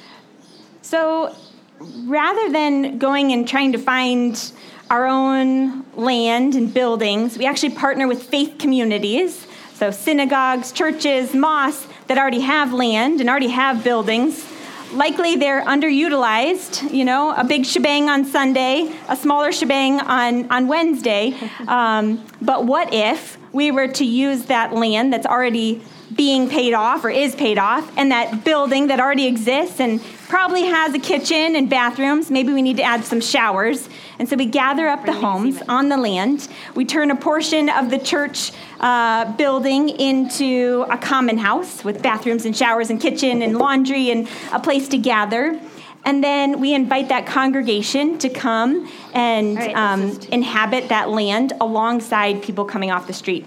So 0.81 1.37
rather 1.81 2.51
than 2.51 2.99
going 2.99 3.33
and 3.33 3.49
trying 3.49 3.73
to 3.73 3.79
find 3.79 4.53
our 4.91 5.07
own 5.07 5.85
land 5.95 6.55
and 6.55 6.73
buildings, 6.73 7.39
we 7.39 7.47
actually 7.47 7.71
partner 7.71 8.07
with 8.07 8.23
faith 8.23 8.59
communities. 8.59 9.47
So 9.75 9.91
synagogues, 9.91 10.73
churches, 10.73 11.33
mosques 11.35 11.87
that 12.09 12.19
already 12.19 12.41
have 12.41 12.73
land 12.73 13.21
and 13.21 13.31
already 13.31 13.49
have 13.49 13.83
buildings. 13.83 14.47
Likely 14.93 15.37
they're 15.37 15.65
underutilized, 15.65 16.93
you 16.93 17.05
know, 17.05 17.33
a 17.35 17.45
big 17.45 17.65
shebang 17.65 18.11
on 18.11 18.25
Sunday, 18.25 18.93
a 19.09 19.17
smaller 19.17 19.53
shebang 19.53 20.01
on, 20.01 20.51
on 20.51 20.69
Wednesday. 20.69 21.35
Um, 21.69 22.25
but 22.43 22.67
what 22.67 22.93
if 22.93 23.39
we 23.53 23.71
were 23.71 23.87
to 23.87 24.05
use 24.05 24.47
that 24.47 24.73
land 24.73 25.13
that's 25.13 25.27
already 25.27 25.81
being 26.15 26.49
paid 26.49 26.75
off 26.75 27.05
or 27.05 27.11
is 27.11 27.35
paid 27.35 27.59
off, 27.59 27.91
and 27.97 28.11
that 28.11 28.45
building 28.45 28.89
that 28.89 29.01
already 29.01 29.27
exists 29.27 29.81
and 29.81 30.03
probably 30.29 30.63
has 30.63 30.95
a 30.95 30.99
kitchen 30.99 31.57
and 31.57 31.69
bathrooms. 31.69 32.31
Maybe 32.31 32.53
we 32.53 32.63
need 32.63 32.77
to 32.77 32.83
add 32.83 33.05
some 33.05 33.21
showers. 33.21 33.89
And 34.19 34.29
so 34.29 34.37
we 34.37 34.47
gather 34.47 34.87
up 34.87 35.05
the 35.05 35.13
homes 35.13 35.61
on 35.69 35.89
the 35.89 35.97
land. 35.97 36.49
We 36.75 36.85
turn 36.85 37.11
a 37.11 37.17
portion 37.17 37.69
of 37.69 37.91
the 37.91 37.99
church 37.99 38.53
uh, 38.79 39.33
building 39.37 39.89
into 39.89 40.87
a 40.89 40.97
common 40.97 41.39
house 41.39 41.85
with 41.85 42.03
bathrooms 42.03 42.45
and 42.45 42.57
showers 42.57 42.91
and 42.91 43.01
kitchen 43.01 43.43
and 43.43 43.59
laundry 43.59 44.11
and 44.11 44.29
a 44.53 44.61
place 44.61 44.89
to 44.89 44.99
gather. 44.99 45.61
And 46.05 46.25
then 46.25 46.61
we 46.61 46.75
invite 46.75 47.09
that 47.09 47.27
congregation 47.27 48.19
to 48.19 48.29
come 48.31 48.91
and 49.13 49.57
right, 49.57 49.77
um, 49.77 50.19
inhabit 50.31 50.89
that 50.89 51.11
land 51.11 51.53
alongside 51.61 52.43
people 52.43 52.65
coming 52.65 52.91
off 52.91 53.07
the 53.07 53.13
street. 53.13 53.45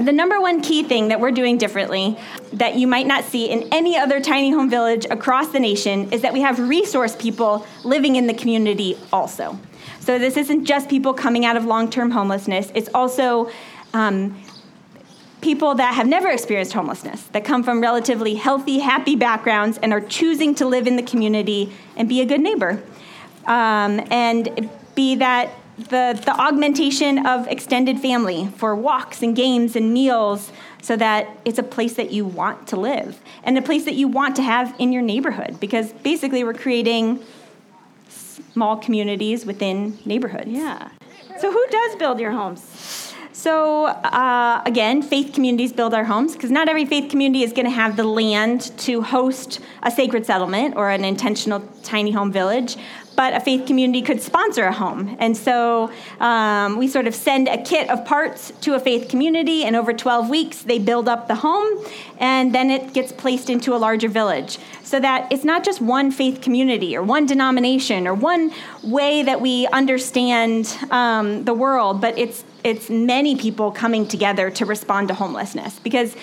The 0.00 0.12
number 0.12 0.40
one 0.40 0.60
key 0.60 0.82
thing 0.84 1.08
that 1.08 1.20
we're 1.20 1.32
doing 1.32 1.58
differently 1.58 2.16
that 2.52 2.76
you 2.76 2.86
might 2.86 3.06
not 3.06 3.24
see 3.24 3.50
in 3.50 3.68
any 3.72 3.96
other 3.96 4.20
tiny 4.20 4.50
home 4.50 4.70
village 4.70 5.06
across 5.10 5.48
the 5.48 5.60
nation 5.60 6.12
is 6.12 6.22
that 6.22 6.32
we 6.32 6.40
have 6.40 6.58
resource 6.58 7.16
people 7.16 7.66
living 7.84 8.16
in 8.16 8.26
the 8.26 8.34
community 8.34 8.96
also. 9.12 9.58
So 10.00 10.18
this 10.18 10.36
isn't 10.36 10.64
just 10.64 10.88
people 10.88 11.12
coming 11.14 11.44
out 11.44 11.56
of 11.56 11.64
long 11.64 11.90
term 11.90 12.12
homelessness, 12.12 12.70
it's 12.74 12.88
also 12.94 13.50
um, 13.92 14.40
people 15.40 15.74
that 15.74 15.94
have 15.94 16.06
never 16.06 16.28
experienced 16.28 16.72
homelessness, 16.72 17.22
that 17.32 17.44
come 17.44 17.62
from 17.62 17.80
relatively 17.80 18.34
healthy, 18.34 18.78
happy 18.78 19.16
backgrounds 19.16 19.78
and 19.78 19.92
are 19.92 20.00
choosing 20.00 20.54
to 20.56 20.66
live 20.66 20.86
in 20.86 20.96
the 20.96 21.02
community 21.02 21.72
and 21.96 22.08
be 22.08 22.20
a 22.20 22.24
good 22.24 22.40
neighbor. 22.40 22.82
Um, 23.46 24.00
and 24.10 24.70
be 24.94 25.16
that 25.16 25.50
the, 25.78 26.20
the 26.24 26.34
augmentation 26.38 27.24
of 27.26 27.46
extended 27.46 28.00
family 28.00 28.48
for 28.56 28.74
walks 28.74 29.22
and 29.22 29.36
games 29.36 29.76
and 29.76 29.92
meals 29.92 30.52
so 30.82 30.96
that 30.96 31.28
it's 31.44 31.58
a 31.58 31.62
place 31.62 31.94
that 31.94 32.10
you 32.10 32.24
want 32.24 32.66
to 32.68 32.76
live 32.76 33.20
and 33.44 33.56
a 33.56 33.62
place 33.62 33.84
that 33.84 33.94
you 33.94 34.08
want 34.08 34.36
to 34.36 34.42
have 34.42 34.74
in 34.78 34.92
your 34.92 35.02
neighborhood 35.02 35.58
because 35.60 35.92
basically 35.92 36.42
we're 36.44 36.54
creating 36.54 37.22
small 38.08 38.76
communities 38.76 39.46
within 39.46 39.98
neighborhoods. 40.04 40.48
Yeah. 40.48 40.90
So 41.38 41.52
who 41.52 41.66
does 41.70 41.96
build 41.96 42.18
your 42.18 42.32
homes? 42.32 43.08
So, 43.32 43.86
uh, 43.86 44.62
again, 44.66 45.00
faith 45.00 45.32
communities 45.32 45.72
build 45.72 45.94
our 45.94 46.02
homes 46.02 46.32
because 46.32 46.50
not 46.50 46.68
every 46.68 46.84
faith 46.84 47.08
community 47.08 47.44
is 47.44 47.52
going 47.52 47.66
to 47.66 47.70
have 47.70 47.96
the 47.96 48.02
land 48.02 48.76
to 48.78 49.00
host 49.00 49.60
a 49.84 49.92
sacred 49.92 50.26
settlement 50.26 50.74
or 50.74 50.90
an 50.90 51.04
intentional 51.04 51.60
tiny 51.84 52.10
home 52.10 52.32
village. 52.32 52.76
But 53.18 53.34
a 53.34 53.40
faith 53.40 53.66
community 53.66 54.00
could 54.00 54.22
sponsor 54.22 54.62
a 54.62 54.72
home. 54.72 55.16
And 55.18 55.36
so 55.36 55.90
um, 56.20 56.78
we 56.78 56.86
sort 56.86 57.08
of 57.08 57.16
send 57.16 57.48
a 57.48 57.60
kit 57.60 57.90
of 57.90 58.04
parts 58.04 58.52
to 58.60 58.74
a 58.74 58.78
faith 58.78 59.08
community, 59.08 59.64
and 59.64 59.74
over 59.74 59.92
12 59.92 60.30
weeks, 60.30 60.62
they 60.62 60.78
build 60.78 61.08
up 61.08 61.26
the 61.26 61.34
home, 61.34 61.84
and 62.18 62.54
then 62.54 62.70
it 62.70 62.92
gets 62.92 63.10
placed 63.10 63.50
into 63.50 63.74
a 63.74 63.78
larger 63.78 64.08
village. 64.08 64.60
So 64.84 65.00
that 65.00 65.32
it's 65.32 65.42
not 65.42 65.64
just 65.64 65.80
one 65.80 66.12
faith 66.12 66.40
community 66.40 66.96
or 66.96 67.02
one 67.02 67.26
denomination 67.26 68.06
or 68.06 68.14
one 68.14 68.52
way 68.84 69.24
that 69.24 69.40
we 69.40 69.66
understand 69.66 70.78
um, 70.92 71.44
the 71.44 71.54
world, 71.54 72.00
but 72.00 72.16
it's 72.16 72.44
it's 72.62 72.88
many 72.88 73.34
people 73.34 73.72
coming 73.72 74.06
together 74.06 74.48
to 74.52 74.64
respond 74.64 75.08
to 75.08 75.14
homelessness 75.14 75.80
because 75.80 76.14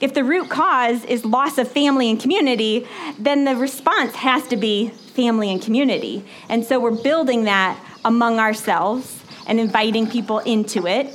if 0.00 0.12
the 0.12 0.24
root 0.24 0.50
cause 0.50 1.04
is 1.04 1.24
loss 1.24 1.56
of 1.58 1.70
family 1.70 2.10
and 2.10 2.20
community 2.20 2.86
then 3.18 3.44
the 3.44 3.56
response 3.56 4.14
has 4.14 4.46
to 4.48 4.56
be 4.56 4.92
family 5.16 5.50
and 5.50 5.60
community 5.62 6.24
and 6.48 6.64
so 6.64 6.78
we're 6.78 7.02
building 7.02 7.44
that 7.44 7.74
among 8.04 8.38
ourselves 8.38 9.24
and 9.48 9.58
inviting 9.58 10.06
people 10.16 10.38
into 10.40 10.86
it 10.86 11.06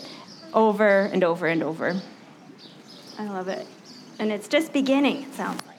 over 0.54 1.02
and 1.14 1.24
over 1.24 1.46
and 1.48 1.64
over 1.64 1.90
I 3.22 3.26
love 3.28 3.48
it. 3.50 3.68
And 4.18 4.32
it's 4.32 4.48
just 4.48 4.74
beginning, 4.74 5.24
it 5.24 5.34
sounds 5.36 5.62
like. 5.68 5.78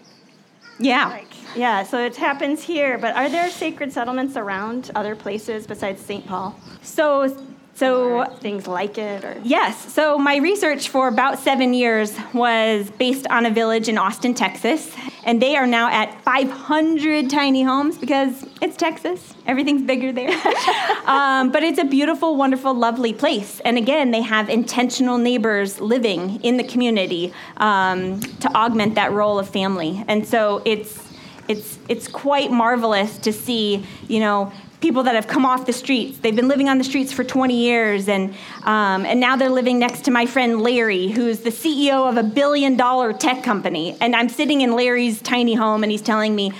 yeah 0.79 1.09
Like, 1.09 1.27
yeah, 1.57 1.83
so 1.83 1.99
it 1.99 2.17
happens 2.17 2.63
here, 2.63 2.99
but 2.99 3.15
are 3.17 3.29
there 3.29 3.51
sacred 3.51 3.93
settlements 3.93 4.37
around 4.37 4.91
other 4.95 5.17
places 5.17 5.67
besides 5.67 6.01
St. 6.01 6.25
Paul? 6.27 6.55
so 6.83 7.37
so 7.75 8.25
things 8.41 8.67
like 8.67 8.99
it 8.99 9.25
or 9.25 9.41
Yes. 9.43 9.93
So 9.93 10.19
my 10.19 10.37
research 10.37 10.89
for 10.91 11.09
about 11.09 11.39
seven 11.39 11.73
years 11.75 12.15
was 12.35 12.91
based 12.91 13.27
on 13.29 13.47
a 13.47 13.51
village 13.51 13.89
in 13.89 13.99
Austin, 13.99 14.35
Texas, 14.35 14.95
and 15.25 15.41
they 15.41 15.57
are 15.57 15.67
now 15.67 15.89
at 15.89 16.23
500 16.23 17.31
tiny 17.31 17.63
homes 17.63 17.97
because 17.97 18.47
it's 18.61 18.77
Texas. 18.77 19.35
Everything's 19.47 19.83
bigger 19.83 20.13
there. 20.13 20.31
um, 21.07 21.51
but 21.51 21.63
it's 21.63 21.79
a 21.79 21.85
beautiful, 21.85 22.37
wonderful, 22.37 22.75
lovely 22.75 23.13
place. 23.13 23.61
And 23.61 23.79
again, 23.79 24.11
they 24.11 24.23
have 24.23 24.49
intentional 24.49 25.19
neighbors 25.19 25.81
living 25.81 26.43
in 26.43 26.59
the 26.59 26.65
community 26.65 27.33
um, 27.57 28.21
to 28.21 28.49
augment 28.55 28.97
that 28.97 29.13
role 29.13 29.39
of 29.39 29.49
family. 29.49 30.05
And 30.09 30.27
so 30.27 30.63
it's 30.65 31.03
it's 31.49 31.79
it's 31.89 32.09
quite 32.09 32.51
marvelous 32.51 33.19
to 33.19 33.33
see, 33.33 33.85
you 34.09 34.21
know, 34.21 34.53
people 34.83 35.05
that 35.05 35.15
have 35.15 35.29
come 35.29 35.47
off 35.47 35.65
the 35.65 35.73
streets. 35.73 36.19
They've 36.19 36.37
been 36.37 36.49
living 36.49 36.69
on 36.69 36.77
the 36.77 36.85
streets 36.85 37.13
for 37.13 37.25
20 37.25 37.55
years, 37.55 38.09
and 38.09 38.35
um, 38.65 39.07
and 39.07 39.21
now 39.21 39.37
they're 39.37 39.49
living 39.49 39.79
next 39.79 40.05
to 40.05 40.11
my 40.11 40.27
friend 40.27 40.61
Larry, 40.61 41.09
who's 41.09 41.41
the 41.41 41.51
CEO 41.51 42.09
of 42.09 42.17
a 42.19 42.23
billion 42.23 42.77
dollar 42.77 43.13
tech 43.13 43.43
company. 43.43 43.97
And 44.01 44.15
I'm 44.15 44.29
sitting 44.29 44.61
in 44.61 44.75
Larry's 44.75 45.23
tiny 45.23 45.55
home, 45.55 45.83
and 45.85 45.91
he's 45.91 46.03
telling 46.03 46.35
me, 46.35 46.53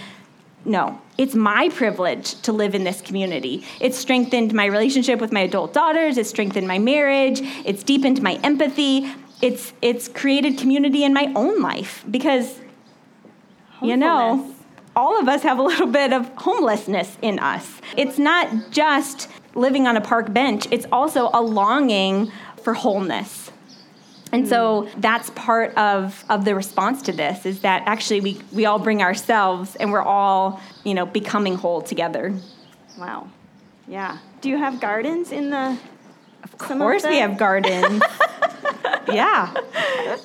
no, 0.65 1.01
it's 1.19 1.35
my 1.35 1.69
privilege 1.71 2.41
to 2.43 2.53
live 2.53 2.75
in 2.75 2.85
this 2.85 3.01
community. 3.01 3.65
It's 3.81 3.99
strengthened 3.99 4.55
my 4.55 4.67
relationship 4.67 5.21
with 5.21 5.33
my 5.33 5.41
adult 5.41 5.75
daughters. 5.75 6.17
It's 6.17 6.31
strengthened 6.31 6.69
my 6.69 6.79
marriage. 6.79 7.41
It's 7.65 7.83
deepened 7.83 8.23
my 8.23 8.35
empathy. 8.45 9.13
It's 9.43 9.73
it's 9.83 10.07
created 10.07 10.57
community 10.57 11.03
in 11.03 11.13
my 11.13 11.33
own 11.35 11.61
life 11.61 12.05
because 12.09 12.61
you 13.83 13.97
know. 13.97 14.52
All 14.95 15.19
of 15.19 15.29
us 15.29 15.43
have 15.43 15.59
a 15.59 15.63
little 15.63 15.87
bit 15.87 16.13
of 16.13 16.29
homelessness 16.37 17.17
in 17.23 17.39
us. 17.39 17.81
It's 17.97 18.19
not 18.19 18.71
just 18.71 19.29
living 19.55 19.87
on 19.87 19.97
a 19.97 20.01
park 20.01 20.33
bench, 20.33 20.67
it's 20.71 20.87
also 20.91 21.31
a 21.33 21.43
longing 21.43 22.31
for 22.63 22.75
wholeness. 22.75 23.51
And 24.33 24.49
so 24.49 24.89
that's 24.97 25.29
part 25.31 25.77
of, 25.77 26.25
of 26.31 26.47
the 26.47 26.55
response 26.55 27.03
to 27.03 27.13
this 27.13 27.45
is 27.45 27.61
that 27.61 27.83
actually 27.85 28.23
we, 28.23 28.41
we 28.51 28.65
all 28.65 28.79
bring 28.79 29.03
ourselves 29.03 29.77
and 29.77 29.93
we're 29.93 30.01
all, 30.03 30.59
you 30.85 30.95
know, 30.95 31.05
becoming 31.05 31.55
whole 31.55 31.83
together. 31.83 32.35
wow. 32.99 33.29
Yeah. 33.87 34.19
Do 34.41 34.49
you 34.49 34.57
have 34.57 34.81
gardens 34.81 35.33
in 35.33 35.51
the 35.51 35.77
Of 36.45 36.57
course 36.57 37.05
we 37.05 37.19
have 37.19 37.37
gardens. 37.37 38.03
yeah. 39.13 39.53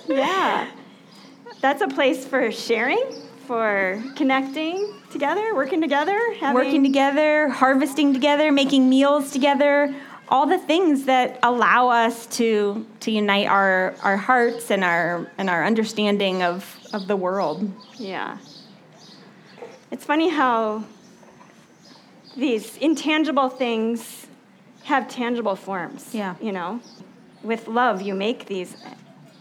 Yeah. 0.07 0.69
That's 1.59 1.81
a 1.81 1.87
place 1.87 2.23
for 2.23 2.49
sharing, 2.49 3.03
for 3.47 4.03
connecting 4.15 4.93
together, 5.11 5.55
working 5.55 5.81
together, 5.81 6.19
having 6.39 6.53
working 6.53 6.83
together, 6.83 7.47
harvesting 7.47 8.13
together, 8.13 8.51
making 8.51 8.89
meals 8.89 9.31
together, 9.31 9.95
all 10.29 10.45
the 10.45 10.57
things 10.57 11.05
that 11.05 11.39
allow 11.41 11.87
us 11.87 12.27
to 12.37 12.85
to 12.99 13.11
unite 13.11 13.47
our 13.47 13.95
our 14.03 14.17
hearts 14.17 14.69
and 14.69 14.83
our 14.83 15.31
and 15.37 15.49
our 15.49 15.63
understanding 15.63 16.43
of 16.43 16.77
of 16.93 17.07
the 17.07 17.15
world. 17.15 17.71
Yeah. 17.97 18.37
It's 19.89 20.03
funny 20.03 20.29
how 20.29 20.83
these 22.35 22.75
intangible 22.77 23.49
things 23.49 24.27
have 24.83 25.07
tangible 25.09 25.55
forms. 25.55 26.13
Yeah. 26.13 26.35
You 26.41 26.51
know, 26.51 26.81
with 27.43 27.67
love, 27.69 28.01
you 28.01 28.13
make 28.13 28.45
these 28.45 28.75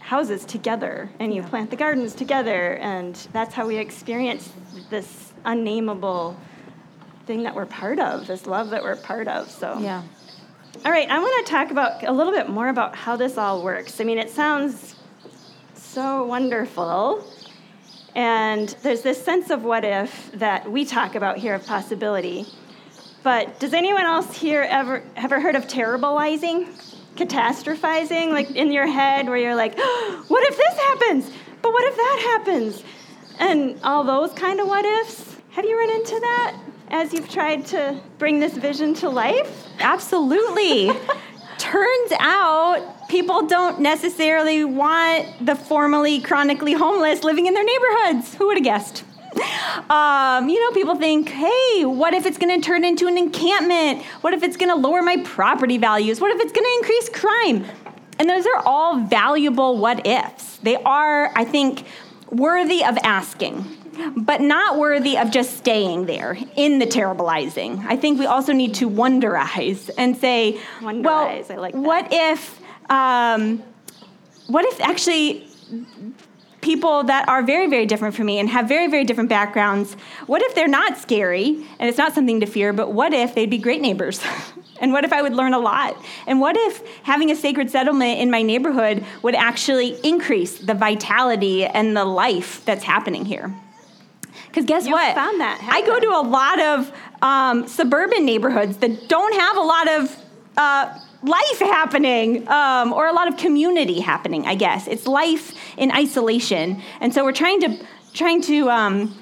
houses 0.07 0.45
together 0.45 1.09
and 1.19 1.33
you 1.33 1.41
Yeah. 1.41 1.49
plant 1.49 1.69
the 1.69 1.75
gardens 1.75 2.15
together, 2.15 2.73
and 2.81 3.13
that's 3.33 3.53
how 3.53 3.67
we 3.67 3.75
experience 3.75 4.49
this 4.89 5.33
unnameable 5.43 6.37
thing 7.25 7.43
that 7.43 7.53
we're 7.53 7.65
part 7.65 7.99
of, 7.99 8.25
this 8.25 8.47
love 8.47 8.69
that 8.69 8.81
we're 8.83 8.95
part 8.95 9.27
of. 9.27 9.51
So, 9.51 9.77
Yeah. 9.79 10.01
all 10.85 10.91
right, 10.93 11.09
I 11.11 11.19
want 11.19 11.45
to 11.45 11.51
talk 11.51 11.71
about 11.71 12.03
a 12.05 12.11
little 12.13 12.31
bit 12.31 12.47
more 12.47 12.69
about 12.69 12.95
how 12.95 13.17
this 13.17 13.37
all 13.37 13.61
works. 13.61 13.99
I 13.99 14.05
mean, 14.05 14.17
it 14.17 14.29
sounds 14.29 14.95
so 15.73 16.23
wonderful. 16.23 17.21
And 18.15 18.69
there's 18.83 19.01
this 19.01 19.21
sense 19.21 19.49
of 19.49 19.65
what 19.65 19.83
if 19.83 20.31
that 20.35 20.71
we 20.71 20.85
talk 20.85 21.15
about 21.15 21.37
here 21.37 21.53
of 21.53 21.65
possibility. 21.67 22.45
But 23.23 23.59
does 23.59 23.73
anyone 23.73 24.05
else 24.05 24.37
here 24.37 24.65
ever 24.69 25.03
ever 25.17 25.41
heard 25.41 25.55
of 25.55 25.67
terribilizing? 25.67 26.67
Catastrophizing? 27.17 28.31
Like 28.31 28.51
in 28.51 28.71
your 28.71 28.87
head 28.87 29.27
where 29.27 29.37
you're 29.37 29.55
like, 29.55 29.77
what 30.27 30.43
if 30.43 30.57
this 30.57 30.75
happens? 30.75 31.31
But 31.61 31.73
what 31.73 31.83
if 31.85 31.95
that 31.95 32.19
happens? 32.37 32.83
And 33.39 33.79
all 33.83 34.03
those 34.03 34.33
kind 34.33 34.59
of 34.59 34.67
what 34.67 34.85
ifs? 34.85 35.35
Have 35.51 35.65
you 35.65 35.77
run 35.77 35.89
into 35.89 36.19
that 36.19 36.59
as 36.89 37.13
you've 37.13 37.29
tried 37.29 37.65
to 37.67 37.99
bring 38.17 38.39
this 38.39 38.53
vision 38.53 38.93
to 38.95 39.09
life? 39.09 39.67
Absolutely. 39.79 40.91
Turns 41.57 42.11
out 42.19 43.09
people 43.09 43.47
don't 43.47 43.79
necessarily 43.79 44.63
want 44.63 45.27
the 45.45 45.55
formerly 45.55 46.21
chronically 46.21 46.73
homeless 46.73 47.23
living 47.23 47.47
in 47.47 47.53
their 47.53 47.63
neighborhoods. 47.63 48.35
Who 48.35 48.47
would 48.47 48.57
have 48.57 48.63
guessed? 48.63 49.03
Um, 49.89 50.49
you 50.49 50.59
know, 50.59 50.71
people 50.73 50.95
think, 50.95 51.29
hey, 51.29 51.85
what 51.85 52.13
if 52.13 52.25
it's 52.25 52.37
going 52.37 52.59
to 52.59 52.65
turn 52.65 52.83
into 52.83 53.07
an 53.07 53.17
encampment? 53.17 54.03
What 54.21 54.33
if 54.33 54.43
it's 54.43 54.57
going 54.57 54.69
to 54.69 54.75
lower 54.75 55.01
my 55.01 55.17
property 55.23 55.77
values? 55.77 56.19
What 56.19 56.35
if 56.35 56.41
it's 56.41 56.51
going 56.51 56.65
to 56.65 56.77
increase 56.79 57.09
crime? 57.09 57.65
And 58.19 58.29
those 58.29 58.45
are 58.45 58.57
all 58.65 58.99
valuable 58.99 59.77
what 59.77 60.05
ifs. 60.05 60.57
They 60.57 60.75
are, 60.77 61.31
I 61.35 61.45
think, 61.45 61.85
worthy 62.31 62.83
of 62.83 62.97
asking, 63.03 63.65
but 64.17 64.41
not 64.41 64.77
worthy 64.77 65.17
of 65.17 65.31
just 65.31 65.57
staying 65.57 66.07
there 66.07 66.37
in 66.55 66.79
the 66.79 66.85
terribilizing. 66.85 67.85
I 67.85 67.95
think 67.95 68.19
we 68.19 68.25
also 68.25 68.51
need 68.51 68.73
to 68.75 68.89
wonderize 68.89 69.89
and 69.97 70.17
say, 70.17 70.59
Wonderize, 70.79 71.03
well, 71.03 71.51
I 71.51 71.55
like 71.55 71.73
that. 71.73 71.79
what 71.79 72.07
if, 72.11 72.59
um, 72.89 73.63
what 74.47 74.65
if 74.65 74.81
actually 74.81 75.47
people 76.67 77.01
that 77.05 77.29
are 77.29 77.41
very, 77.43 77.67
very 77.67 77.85
different 77.85 78.13
from 78.13 78.25
me 78.25 78.39
and 78.39 78.49
have 78.49 78.67
very, 78.67 78.87
very 78.87 79.05
different 79.05 79.29
backgrounds, 79.29 79.93
what 80.25 80.41
if 80.41 80.53
they're 80.53 80.67
not 80.67 80.97
scary 80.97 81.65
and 81.79 81.87
it's 81.87 81.97
not 81.97 82.13
something 82.13 82.41
to 82.41 82.45
fear, 82.45 82.73
but 82.73 82.91
what 82.91 83.13
if 83.13 83.33
they'd 83.33 83.49
be 83.49 83.57
great 83.57 83.79
neighbors? 83.79 84.19
and 84.81 84.91
what 84.91 85.05
if 85.05 85.13
I 85.13 85.21
would 85.21 85.33
learn 85.33 85.53
a 85.53 85.59
lot? 85.59 85.95
And 86.27 86.41
what 86.41 86.57
if 86.57 86.85
having 87.03 87.31
a 87.31 87.37
sacred 87.37 87.71
settlement 87.71 88.19
in 88.19 88.29
my 88.29 88.41
neighborhood 88.41 89.05
would 89.21 89.33
actually 89.33 89.97
increase 90.05 90.59
the 90.59 90.73
vitality 90.73 91.63
and 91.63 91.95
the 91.95 92.03
life 92.03 92.65
that's 92.65 92.83
happening 92.83 93.23
here? 93.23 93.55
Because 94.47 94.65
guess 94.65 94.85
You 94.85 94.91
what? 94.91 95.15
found 95.15 95.39
that, 95.39 95.65
I 95.71 95.85
go 95.85 96.01
to 96.01 96.07
a 96.07 96.23
lot 96.27 96.59
of 96.59 96.91
um, 97.21 97.65
suburban 97.69 98.25
neighborhoods 98.25 98.75
that 98.77 99.07
don't 99.07 99.33
have 99.39 99.55
a 99.55 99.61
lot 99.61 99.87
of 99.87 100.23
uh, 100.57 100.99
life 101.23 101.59
happening 101.59 102.47
um, 102.47 102.93
or 102.93 103.07
a 103.07 103.13
lot 103.13 103.27
of 103.27 103.37
community 103.37 103.99
happening. 103.99 104.45
I 104.45 104.55
guess 104.55 104.87
it's 104.87 105.07
life 105.07 105.53
in 105.77 105.91
isolation, 105.91 106.81
and 107.01 107.13
so 107.13 107.23
we're 107.23 107.31
trying 107.33 107.61
to 107.61 107.85
trying 108.13 108.41
to 108.43 108.69
um, 108.69 109.17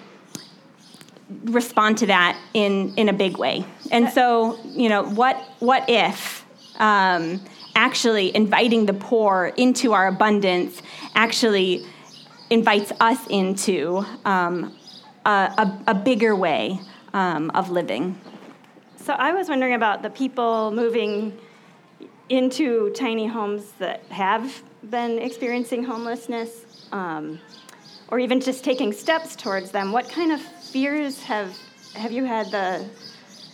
respond 1.46 1.98
to 2.00 2.08
that 2.08 2.38
in 2.54 2.94
in 2.96 3.10
a 3.10 3.14
big 3.14 3.38
way. 3.38 3.66
And 3.92 4.10
so 4.10 4.60
you 4.66 4.90
know 4.90 5.04
what 5.04 5.38
what 5.60 5.90
if 5.90 6.46
um, 6.80 7.42
actually 7.76 8.36
inviting 8.36 8.86
the 8.86 8.94
poor 8.94 9.54
into 9.58 9.94
our 9.94 10.08
abundance 10.08 10.82
actually 11.14 11.86
invites 12.50 12.92
us 13.00 13.26
into 13.28 14.06
um, 14.24 14.76
a, 15.26 15.30
a, 15.30 15.84
a 15.88 15.94
bigger 15.96 16.36
way 16.36 16.80
um, 17.14 17.50
of 17.52 17.70
living. 17.70 18.20
So 18.98 19.14
I 19.14 19.34
was 19.34 19.50
wondering 19.50 19.74
about 19.74 20.04
the 20.04 20.10
people 20.10 20.72
moving 20.72 21.38
into 22.30 22.92
tiny 22.92 23.28
homes 23.28 23.72
that 23.80 24.04
have 24.06 24.64
been 24.90 25.20
experiencing 25.20 25.84
homelessness, 25.84 26.88
um, 26.92 27.40
or 28.10 28.20
even 28.20 28.40
just 28.40 28.64
taking 28.64 28.92
steps 28.92 29.36
towards 29.36 29.72
them. 29.72 29.92
What 29.92 30.10
kind 30.10 30.32
of 30.32 30.42
fears 30.42 31.22
have 31.24 31.58
have 31.96 32.12
you 32.12 32.26
had 32.26 32.52
the 32.52 32.86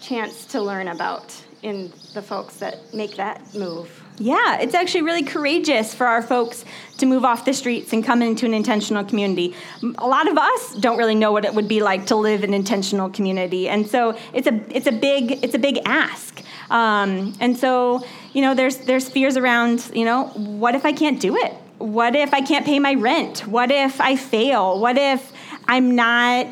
chance 0.02 0.46
to 0.46 0.62
learn 0.62 0.88
about 0.88 1.36
in 1.62 1.94
the 2.14 2.22
folks 2.22 2.58
that 2.58 2.94
make 2.94 3.16
that 3.18 3.54
move? 3.54 4.02
Yeah, 4.18 4.60
it's 4.60 4.74
actually 4.74 5.04
really 5.04 5.24
courageous 5.24 5.94
for 5.94 6.06
our 6.06 6.22
folks 6.22 6.66
to 6.98 7.06
move 7.06 7.24
off 7.24 7.46
the 7.46 7.54
streets 7.54 7.94
and 7.94 8.04
come 8.04 8.22
into 8.22 8.46
an 8.46 8.54
intentional 8.54 9.04
community. 9.04 9.56
A 9.98 10.08
lot 10.08 10.28
of 10.28 10.38
us 10.38 10.76
don't 10.76 10.98
really 10.98 11.16
know 11.16 11.32
what 11.32 11.46
it 11.46 11.54
would 11.54 11.68
be 11.68 11.82
like 11.82 12.06
to 12.08 12.16
live 12.16 12.44
in 12.44 12.54
intentional 12.54 13.10
community, 13.10 13.70
and 13.70 13.88
so 13.88 14.18
it's 14.34 14.48
a 14.48 14.62
it's 14.76 14.88
a 14.88 14.92
big 14.92 15.44
it's 15.44 15.56
a 15.56 15.60
big 15.60 15.80
ask. 15.86 16.31
Um, 16.72 17.34
and 17.40 17.58
so 17.58 18.04
you 18.34 18.42
know, 18.42 18.56
there's 18.56 18.78
there's 18.78 19.10
fears 19.10 19.38
around 19.38 19.92
you 19.94 20.06
know, 20.06 20.26
what 20.36 20.76
if 20.76 20.86
I 20.86 20.94
can't 20.94 21.20
do 21.20 21.36
it? 21.36 21.54
What 21.78 22.16
if 22.16 22.34
I 22.34 22.42
can't 22.42 22.66
pay 22.66 22.80
my 22.80 22.94
rent? 22.94 23.48
What 23.48 23.72
if 23.72 24.00
I 24.00 24.16
fail? 24.16 24.80
What 24.80 24.98
if 24.98 25.32
I'm 25.68 25.96
not 25.96 26.48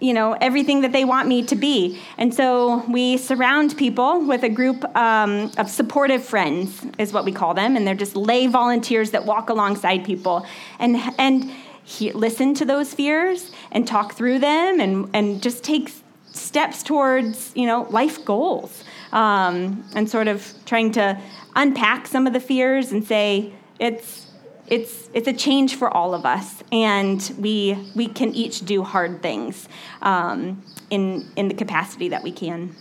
you 0.00 0.14
know 0.14 0.32
everything 0.40 0.80
that 0.80 0.92
they 0.92 1.04
want 1.04 1.28
me 1.28 1.44
to 1.44 1.54
be 1.54 2.00
and 2.16 2.34
so 2.34 2.82
we 2.88 3.18
surround 3.18 3.76
people 3.76 4.24
with 4.24 4.42
a 4.42 4.48
group 4.48 4.84
um, 4.96 5.52
of 5.58 5.68
supportive 5.68 6.24
friends 6.24 6.86
is 6.98 7.12
what 7.12 7.24
we 7.24 7.32
call 7.32 7.52
them 7.52 7.76
and 7.76 7.86
they're 7.86 7.94
just 7.94 8.16
lay 8.16 8.46
volunteers 8.46 9.10
that 9.10 9.26
walk 9.26 9.50
alongside 9.50 10.04
people 10.04 10.46
and 10.78 10.96
and 11.18 11.52
he, 11.84 12.12
listen 12.12 12.54
to 12.54 12.64
those 12.64 12.94
fears 12.94 13.52
and 13.72 13.86
talk 13.86 14.14
through 14.14 14.38
them 14.38 14.80
and 14.80 15.10
and 15.12 15.42
just 15.42 15.62
take 15.62 15.92
steps 16.32 16.82
towards 16.82 17.52
you 17.54 17.66
know 17.66 17.82
life 17.90 18.24
goals 18.24 18.84
um, 19.12 19.84
and 19.94 20.08
sort 20.08 20.28
of 20.28 20.52
trying 20.64 20.92
to 20.92 21.20
unpack 21.56 22.06
some 22.06 22.26
of 22.26 22.32
the 22.32 22.40
fears 22.40 22.92
and 22.92 23.04
say 23.04 23.52
it's 23.78 24.26
it's 24.66 25.10
it's 25.12 25.26
a 25.26 25.32
change 25.32 25.74
for 25.74 25.92
all 25.92 26.14
of 26.14 26.24
us, 26.24 26.62
and 26.70 27.34
we 27.38 27.76
we 27.94 28.06
can 28.06 28.32
each 28.34 28.64
do 28.64 28.84
hard 28.84 29.20
things 29.20 29.68
um, 30.00 30.62
in 30.90 31.28
in 31.36 31.48
the 31.48 31.54
capacity 31.54 32.08
that 32.10 32.22
we 32.22 32.30
can. 32.30 32.74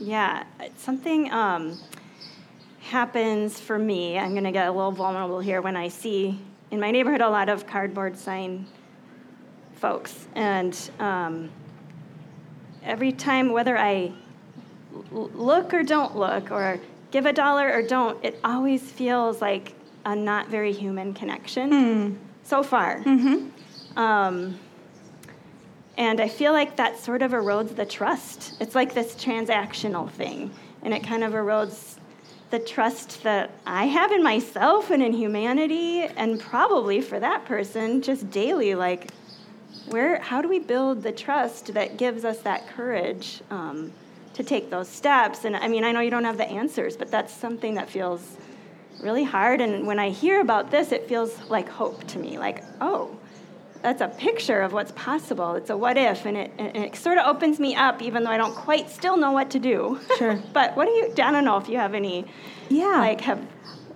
Yeah, 0.00 0.44
something 0.76 1.30
um, 1.32 1.78
happens 2.80 3.60
for 3.60 3.78
me. 3.78 4.18
I'm 4.18 4.30
going 4.30 4.44
to 4.44 4.52
get 4.52 4.68
a 4.68 4.72
little 4.72 4.92
vulnerable 4.92 5.40
here 5.40 5.60
when 5.60 5.76
I 5.76 5.88
see 5.88 6.40
in 6.70 6.80
my 6.80 6.90
neighborhood 6.90 7.20
a 7.20 7.28
lot 7.28 7.48
of 7.48 7.66
cardboard 7.66 8.16
sign 8.16 8.66
folks, 9.74 10.28
and 10.34 10.90
um, 10.98 11.50
every 12.82 13.12
time, 13.12 13.52
whether 13.52 13.76
I 13.76 14.12
look 15.10 15.74
or 15.74 15.82
don't 15.82 16.16
look, 16.16 16.50
or 16.50 16.80
give 17.10 17.26
a 17.26 17.32
dollar 17.32 17.72
or 17.72 17.82
don't, 17.82 18.22
it 18.24 18.38
always 18.44 18.82
feels 18.82 19.40
like 19.40 19.74
a 20.04 20.14
not 20.14 20.48
very 20.48 20.72
human 20.72 21.14
connection 21.14 22.18
so 22.44 22.62
far. 22.62 23.02
Um, 23.96 24.58
and 25.96 26.20
I 26.20 26.28
feel 26.28 26.52
like 26.52 26.76
that 26.76 26.98
sort 26.98 27.22
of 27.22 27.32
erodes 27.32 27.74
the 27.74 27.84
trust. 27.84 28.54
It's 28.60 28.74
like 28.74 28.94
this 28.94 29.14
transactional 29.14 30.08
thing, 30.08 30.50
and 30.82 30.94
it 30.94 31.02
kind 31.02 31.24
of 31.24 31.32
erodes 31.32 31.96
the 32.50 32.58
trust 32.58 33.22
that 33.24 33.50
I 33.66 33.86
have 33.86 34.12
in 34.12 34.22
myself 34.22 34.90
and 34.90 35.02
in 35.02 35.12
humanity, 35.12 36.02
and 36.02 36.40
probably 36.40 37.00
for 37.00 37.18
that 37.18 37.44
person, 37.44 38.00
just 38.00 38.30
daily. 38.30 38.74
Like, 38.74 39.10
where? 39.88 40.20
How 40.20 40.40
do 40.40 40.48
we 40.48 40.58
build 40.60 41.02
the 41.02 41.12
trust 41.12 41.74
that 41.74 41.96
gives 41.96 42.24
us 42.24 42.38
that 42.42 42.68
courage 42.68 43.42
um, 43.50 43.92
to 44.38 44.44
take 44.44 44.70
those 44.70 44.88
steps? 44.88 45.44
And 45.44 45.54
I 45.56 45.68
mean, 45.68 45.84
I 45.84 45.92
know 45.92 46.00
you 46.00 46.10
don't 46.10 46.24
have 46.24 46.38
the 46.38 46.48
answers, 46.48 46.96
but 46.96 47.10
that's 47.10 47.32
something 47.32 47.74
that 47.74 47.90
feels 47.90 48.36
really 49.00 49.24
hard. 49.24 49.60
And 49.60 49.86
when 49.86 49.98
I 49.98 50.10
hear 50.10 50.40
about 50.40 50.70
this, 50.70 50.92
it 50.92 51.08
feels 51.08 51.38
like 51.50 51.68
hope 51.68 52.04
to 52.08 52.18
me. 52.18 52.38
Like, 52.38 52.64
oh, 52.80 53.16
that's 53.82 54.00
a 54.00 54.08
picture 54.08 54.60
of 54.60 54.72
what's 54.72 54.92
possible. 54.92 55.54
It's 55.54 55.70
a 55.70 55.76
what 55.76 55.96
if, 55.98 56.24
and 56.24 56.36
it, 56.36 56.52
and 56.58 56.76
it 56.76 56.96
sort 56.96 57.18
of 57.18 57.26
opens 57.26 57.58
me 57.60 57.74
up, 57.74 58.00
even 58.00 58.22
though 58.24 58.30
I 58.30 58.36
don't 58.36 58.54
quite 58.54 58.90
still 58.90 59.16
know 59.16 59.32
what 59.32 59.50
to 59.50 59.58
do. 59.58 60.00
Sure. 60.16 60.40
but 60.52 60.76
what 60.76 60.86
do 60.86 60.92
you? 60.92 61.10
I 61.18 61.30
don't 61.32 61.44
know 61.44 61.56
if 61.58 61.68
you 61.68 61.76
have 61.78 61.94
any, 61.94 62.24
Yeah. 62.68 62.86
like, 62.98 63.20
have 63.22 63.44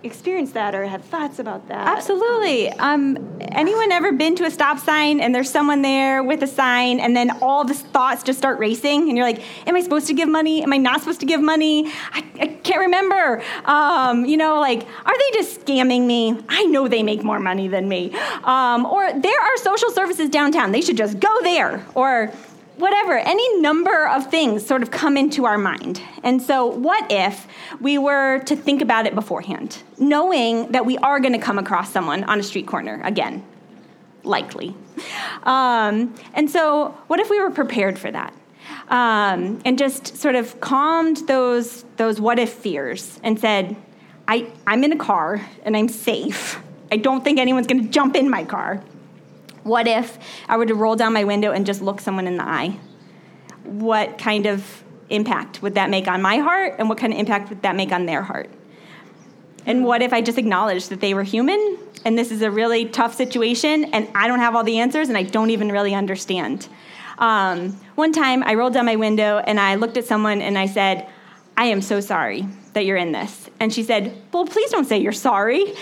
experienced 0.03 0.53
that 0.53 0.75
or 0.75 0.85
had 0.85 1.03
thoughts 1.03 1.39
about 1.39 1.67
that. 1.69 1.87
Absolutely. 1.87 2.69
Um, 2.73 3.39
anyone 3.39 3.91
ever 3.91 4.11
been 4.11 4.35
to 4.35 4.45
a 4.45 4.51
stop 4.51 4.79
sign 4.79 5.19
and 5.19 5.33
there's 5.33 5.49
someone 5.49 5.81
there 5.81 6.23
with 6.23 6.43
a 6.43 6.47
sign, 6.47 6.99
and 6.99 7.15
then 7.15 7.31
all 7.41 7.63
the 7.63 7.73
thoughts 7.73 8.23
just 8.23 8.37
start 8.37 8.59
racing, 8.59 9.07
and 9.09 9.17
you're 9.17 9.25
like, 9.25 9.41
"Am 9.67 9.75
I 9.75 9.81
supposed 9.81 10.07
to 10.07 10.13
give 10.13 10.29
money? 10.29 10.61
Am 10.63 10.73
I 10.73 10.77
not 10.77 10.99
supposed 10.99 11.19
to 11.21 11.25
give 11.25 11.41
money? 11.41 11.87
I, 12.11 12.23
I 12.39 12.47
can't 12.63 12.81
remember." 12.81 13.41
Um, 13.65 14.25
you 14.25 14.37
know, 14.37 14.59
like, 14.59 14.81
are 15.05 15.17
they 15.17 15.31
just 15.33 15.65
scamming 15.65 16.05
me? 16.05 16.37
I 16.49 16.65
know 16.65 16.87
they 16.87 17.03
make 17.03 17.23
more 17.23 17.39
money 17.39 17.67
than 17.67 17.87
me. 17.87 18.13
Um, 18.43 18.85
or 18.85 19.11
there 19.13 19.41
are 19.41 19.57
social 19.57 19.91
services 19.91 20.29
downtown; 20.29 20.71
they 20.71 20.81
should 20.81 20.97
just 20.97 21.19
go 21.19 21.41
there. 21.43 21.85
Or 21.95 22.31
whatever, 22.77 23.17
any 23.17 23.59
number 23.59 24.07
of 24.07 24.29
things 24.29 24.65
sort 24.65 24.81
of 24.81 24.91
come 24.91 25.17
into 25.17 25.45
our 25.45 25.57
mind. 25.57 26.01
And 26.23 26.41
so, 26.41 26.65
what 26.65 27.11
if 27.11 27.47
we 27.79 27.97
were 27.97 28.39
to 28.39 28.55
think 28.55 28.81
about 28.81 29.05
it 29.05 29.15
beforehand, 29.15 29.81
knowing 29.97 30.71
that 30.71 30.85
we 30.85 30.97
are 30.99 31.19
going 31.19 31.33
to 31.33 31.39
come 31.39 31.59
across 31.59 31.91
someone 31.91 32.23
on 32.25 32.39
a 32.39 32.43
street 32.43 32.67
corner 32.67 33.01
again? 33.03 33.45
Likely. 34.23 34.75
Um, 35.43 36.15
and 36.33 36.49
so, 36.49 36.97
what 37.07 37.19
if 37.19 37.29
we 37.29 37.39
were 37.39 37.51
prepared 37.51 37.99
for 37.99 38.11
that? 38.11 38.33
Um, 38.89 39.61
and 39.65 39.77
just 39.77 40.17
sort 40.17 40.35
of 40.35 40.59
calmed 40.59 41.27
those, 41.27 41.83
those 41.97 42.19
what 42.19 42.39
if 42.39 42.53
fears 42.53 43.19
and 43.23 43.39
said, 43.39 43.75
I, 44.27 44.51
I'm 44.65 44.83
in 44.83 44.91
a 44.91 44.97
car 44.97 45.41
and 45.63 45.75
I'm 45.75 45.89
safe. 45.89 46.61
I 46.91 46.97
don't 46.97 47.23
think 47.23 47.39
anyone's 47.39 47.67
going 47.67 47.83
to 47.83 47.89
jump 47.89 48.15
in 48.15 48.29
my 48.29 48.45
car. 48.45 48.83
What 49.63 49.87
if 49.87 50.17
I 50.47 50.57
were 50.57 50.65
to 50.65 50.75
roll 50.75 50.95
down 50.95 51.13
my 51.13 51.23
window 51.23 51.51
and 51.51 51.65
just 51.65 51.81
look 51.81 52.01
someone 52.01 52.27
in 52.27 52.37
the 52.37 52.43
eye? 52.43 52.77
What 53.63 54.17
kind 54.17 54.45
of 54.45 54.83
impact 55.09 55.61
would 55.61 55.75
that 55.75 55.89
make 55.89 56.07
on 56.07 56.21
my 56.21 56.37
heart, 56.37 56.75
and 56.79 56.89
what 56.89 56.97
kind 56.97 57.13
of 57.13 57.19
impact 57.19 57.49
would 57.49 57.61
that 57.61 57.75
make 57.75 57.91
on 57.91 58.05
their 58.05 58.23
heart? 58.23 58.49
And 59.65 59.85
what 59.85 60.01
if 60.01 60.11
I 60.11 60.21
just 60.21 60.37
acknowledged 60.37 60.89
that 60.89 60.99
they 60.99 61.13
were 61.13 61.23
human 61.23 61.77
and 62.03 62.17
this 62.17 62.31
is 62.31 62.41
a 62.41 62.51
really 62.51 62.85
tough 62.85 63.15
situation 63.15 63.85
and 63.85 64.09
I 64.13 64.27
don't 64.27 64.39
have 64.39 64.55
all 64.55 64.63
the 64.63 64.79
answers 64.79 65.07
and 65.07 65.17
I 65.17 65.23
don't 65.23 65.51
even 65.51 65.71
really 65.71 65.95
understand? 65.95 66.67
Um, 67.17 67.79
one 67.95 68.11
time 68.11 68.43
I 68.43 68.55
rolled 68.55 68.73
down 68.73 68.85
my 68.85 68.97
window 68.97 69.37
and 69.37 69.59
I 69.59 69.75
looked 69.75 69.95
at 69.97 70.03
someone 70.05 70.41
and 70.41 70.57
I 70.57 70.65
said, 70.65 71.07
I 71.55 71.65
am 71.65 71.81
so 71.81 72.01
sorry 72.01 72.45
that 72.73 72.85
you're 72.85 72.97
in 72.97 73.11
this. 73.13 73.49
And 73.59 73.71
she 73.71 73.83
said, 73.83 74.21
Well, 74.33 74.45
please 74.45 74.71
don't 74.71 74.85
say 74.85 74.97
you're 74.97 75.11
sorry. 75.11 75.73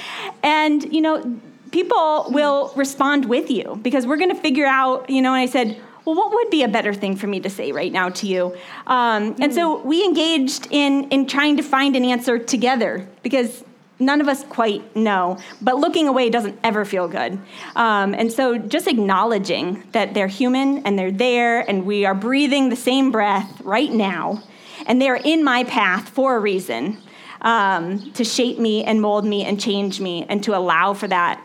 And, 0.43 0.93
you 0.93 1.01
know, 1.01 1.39
people 1.71 2.27
will 2.29 2.71
respond 2.75 3.25
with 3.25 3.49
you 3.49 3.79
because 3.81 4.05
we're 4.05 4.17
going 4.17 4.33
to 4.33 4.41
figure 4.41 4.65
out, 4.65 5.09
you 5.09 5.21
know, 5.21 5.33
and 5.33 5.41
I 5.41 5.45
said, 5.45 5.79
well, 6.05 6.15
what 6.15 6.33
would 6.33 6.49
be 6.49 6.63
a 6.63 6.67
better 6.67 6.93
thing 6.93 7.15
for 7.15 7.27
me 7.27 7.39
to 7.41 7.49
say 7.49 7.71
right 7.71 7.91
now 7.91 8.09
to 8.09 8.27
you? 8.27 8.55
Um, 8.87 9.35
and 9.39 9.53
so 9.53 9.81
we 9.81 10.03
engaged 10.03 10.67
in, 10.71 11.09
in 11.09 11.27
trying 11.27 11.57
to 11.57 11.63
find 11.63 11.95
an 11.95 12.03
answer 12.05 12.39
together 12.39 13.07
because 13.21 13.63
none 13.99 14.19
of 14.19 14.27
us 14.27 14.43
quite 14.45 14.95
know. 14.95 15.37
But 15.61 15.77
looking 15.77 16.07
away 16.07 16.29
doesn't 16.29 16.59
ever 16.63 16.85
feel 16.85 17.07
good. 17.07 17.39
Um, 17.75 18.15
and 18.15 18.31
so 18.31 18.57
just 18.57 18.87
acknowledging 18.87 19.83
that 19.91 20.15
they're 20.15 20.27
human 20.27 20.79
and 20.85 20.97
they're 20.97 21.11
there 21.11 21.61
and 21.61 21.85
we 21.85 22.05
are 22.05 22.15
breathing 22.15 22.69
the 22.69 22.75
same 22.75 23.11
breath 23.11 23.61
right 23.61 23.91
now 23.91 24.43
and 24.87 24.99
they're 24.99 25.15
in 25.15 25.43
my 25.43 25.63
path 25.63 26.09
for 26.09 26.35
a 26.35 26.39
reason 26.39 26.97
um, 27.41 28.11
to 28.13 28.23
shape 28.23 28.57
me 28.57 28.83
and 28.83 29.01
mold 29.01 29.25
me 29.25 29.45
and 29.45 29.61
change 29.61 29.99
me 29.99 30.25
and 30.27 30.43
to 30.43 30.55
allow 30.55 30.93
for 30.93 31.07
that 31.07 31.41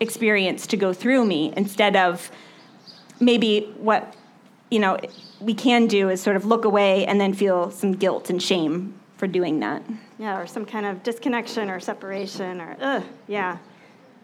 experience 0.00 0.66
to 0.68 0.76
go 0.76 0.92
through 0.92 1.24
me 1.24 1.52
instead 1.56 1.96
of 1.96 2.30
maybe 3.20 3.72
what 3.78 4.14
you 4.70 4.78
know 4.78 4.98
we 5.40 5.54
can 5.54 5.86
do 5.86 6.08
is 6.08 6.20
sort 6.20 6.36
of 6.36 6.44
look 6.44 6.64
away 6.64 7.06
and 7.06 7.20
then 7.20 7.32
feel 7.32 7.70
some 7.70 7.92
guilt 7.92 8.30
and 8.30 8.42
shame 8.42 8.94
for 9.16 9.26
doing 9.26 9.60
that. 9.60 9.82
Yeah 10.18 10.40
or 10.40 10.46
some 10.46 10.66
kind 10.66 10.86
of 10.86 11.02
disconnection 11.02 11.70
or 11.70 11.80
separation 11.80 12.60
or 12.60 12.76
ugh 12.80 13.04
yeah. 13.26 13.58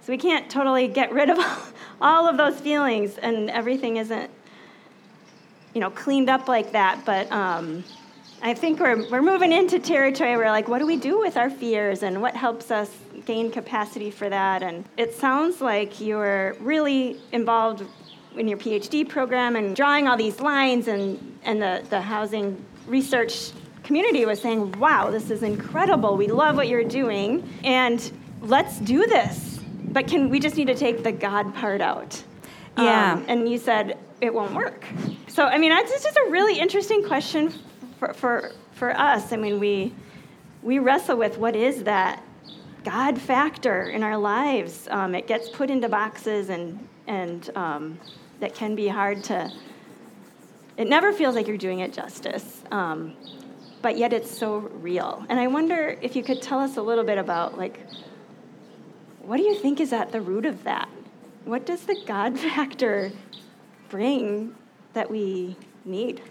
So 0.02 0.12
we 0.12 0.18
can't 0.18 0.50
totally 0.50 0.88
get 0.88 1.12
rid 1.12 1.30
of 1.30 1.38
all 2.00 2.28
of 2.28 2.36
those 2.36 2.60
feelings 2.60 3.18
and 3.18 3.50
everything 3.50 3.96
isn't 3.96 4.30
you 5.74 5.80
know 5.80 5.90
cleaned 5.90 6.28
up 6.28 6.48
like 6.48 6.72
that. 6.72 7.04
But 7.04 7.30
um, 7.32 7.84
i 8.42 8.52
think 8.52 8.80
we're, 8.80 9.08
we're 9.08 9.22
moving 9.22 9.52
into 9.52 9.78
territory 9.78 10.36
where 10.36 10.50
like 10.50 10.68
what 10.68 10.80
do 10.80 10.86
we 10.86 10.96
do 10.96 11.18
with 11.20 11.36
our 11.36 11.48
fears 11.48 12.02
and 12.02 12.20
what 12.20 12.34
helps 12.34 12.70
us 12.70 12.90
gain 13.24 13.50
capacity 13.50 14.10
for 14.10 14.28
that. 14.28 14.62
And 14.62 14.84
it 14.96 15.14
sounds 15.14 15.60
like 15.60 16.00
you 16.00 16.16
were 16.16 16.56
really 16.60 17.20
involved 17.32 17.84
in 18.36 18.48
your 18.48 18.58
PhD 18.58 19.08
program 19.08 19.56
and 19.56 19.76
drawing 19.76 20.08
all 20.08 20.16
these 20.16 20.40
lines, 20.40 20.88
and, 20.88 21.38
and 21.44 21.60
the, 21.60 21.84
the 21.90 22.00
housing 22.00 22.64
research 22.86 23.50
community 23.84 24.24
was 24.24 24.40
saying, 24.40 24.72
wow, 24.78 25.10
this 25.10 25.30
is 25.30 25.42
incredible. 25.42 26.16
We 26.16 26.28
love 26.28 26.56
what 26.56 26.68
you're 26.68 26.84
doing, 26.84 27.48
and 27.62 28.10
let's 28.40 28.78
do 28.78 29.06
this. 29.06 29.60
But 29.84 30.08
can 30.08 30.30
we 30.30 30.40
just 30.40 30.56
need 30.56 30.68
to 30.68 30.74
take 30.74 31.02
the 31.02 31.12
God 31.12 31.54
part 31.54 31.80
out? 31.80 32.22
Yeah. 32.78 33.14
Um, 33.14 33.24
and 33.28 33.48
you 33.48 33.58
said 33.58 33.98
it 34.22 34.32
won't 34.32 34.54
work. 34.54 34.86
So, 35.28 35.44
I 35.44 35.58
mean, 35.58 35.72
it's 35.72 36.02
just 36.02 36.16
a 36.16 36.30
really 36.30 36.58
interesting 36.58 37.04
question 37.04 37.52
for, 37.98 38.14
for, 38.14 38.52
for 38.72 38.96
us. 38.96 39.32
I 39.32 39.36
mean, 39.36 39.60
we, 39.60 39.92
we 40.62 40.78
wrestle 40.78 41.18
with 41.18 41.36
what 41.36 41.54
is 41.54 41.84
that 41.84 42.22
God 42.84 43.20
factor 43.20 43.84
in 43.90 44.02
our 44.02 44.16
lives. 44.16 44.88
Um, 44.90 45.14
it 45.14 45.26
gets 45.26 45.48
put 45.48 45.70
into 45.70 45.88
boxes, 45.88 46.48
and 46.48 46.88
and 47.06 47.50
um, 47.54 47.98
that 48.40 48.54
can 48.54 48.74
be 48.74 48.88
hard 48.88 49.22
to. 49.24 49.52
It 50.76 50.88
never 50.88 51.12
feels 51.12 51.34
like 51.34 51.46
you're 51.46 51.56
doing 51.56 51.80
it 51.80 51.92
justice, 51.92 52.62
um, 52.70 53.14
but 53.82 53.96
yet 53.96 54.12
it's 54.12 54.30
so 54.36 54.58
real. 54.58 55.24
And 55.28 55.38
I 55.38 55.46
wonder 55.46 55.98
if 56.00 56.16
you 56.16 56.22
could 56.22 56.40
tell 56.40 56.58
us 56.58 56.76
a 56.76 56.82
little 56.82 57.04
bit 57.04 57.18
about 57.18 57.58
like, 57.58 57.80
what 59.20 59.36
do 59.36 59.42
you 59.42 59.54
think 59.54 59.80
is 59.80 59.92
at 59.92 60.12
the 60.12 60.20
root 60.20 60.46
of 60.46 60.64
that? 60.64 60.88
What 61.44 61.66
does 61.66 61.84
the 61.84 62.00
God 62.06 62.38
factor 62.38 63.12
bring 63.90 64.54
that 64.94 65.10
we 65.10 65.56
need? 65.84 66.22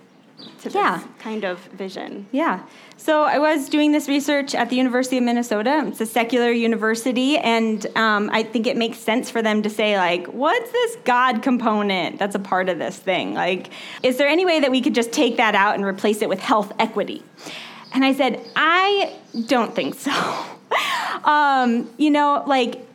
To 0.62 0.70
yeah. 0.70 0.98
this 0.98 1.08
kind 1.20 1.44
of 1.44 1.60
vision. 1.60 2.28
Yeah. 2.32 2.64
So 2.98 3.24
I 3.24 3.40
was 3.40 3.70
doing 3.70 3.92
this 3.92 4.08
research 4.08 4.54
at 4.54 4.70
the 4.70 4.76
University 4.76 5.18
of 5.18 5.24
Minnesota. 5.24 5.84
It's 5.88 6.02
a 6.02 6.06
secular 6.06 6.52
university, 6.52 7.38
and 7.38 7.86
um, 7.98 8.30
I 8.32 8.44
think 8.44 8.68
it 8.68 8.78
makes 8.78 9.00
sense 9.00 9.30
for 9.30 9.42
them 9.42 9.64
to 9.64 9.70
say, 9.70 9.98
like, 9.98 10.28
what's 10.28 10.72
this 10.72 10.98
God 11.04 11.42
component 11.42 12.20
that's 12.20 12.36
a 12.36 12.40
part 12.40 12.70
of 12.70 12.78
this 12.78 12.98
thing? 12.98 13.34
Like, 13.34 13.70
is 14.04 14.18
there 14.18 14.28
any 14.28 14.46
way 14.46 14.60
that 14.60 14.70
we 14.70 14.82
could 14.82 14.96
just 14.96 15.12
take 15.12 15.38
that 15.38 15.56
out 15.56 15.76
and 15.76 15.84
replace 15.84 16.22
it 16.22 16.30
with 16.30 16.40
health 16.40 16.72
equity? 16.78 17.24
And 17.94 18.06
I 18.06 18.14
said, 18.14 18.40
I 18.56 19.18
don't 19.48 19.76
think 19.76 19.96
so. 19.96 20.12
um, 21.24 21.90
you 21.98 22.12
know, 22.12 22.44
like 22.46 22.86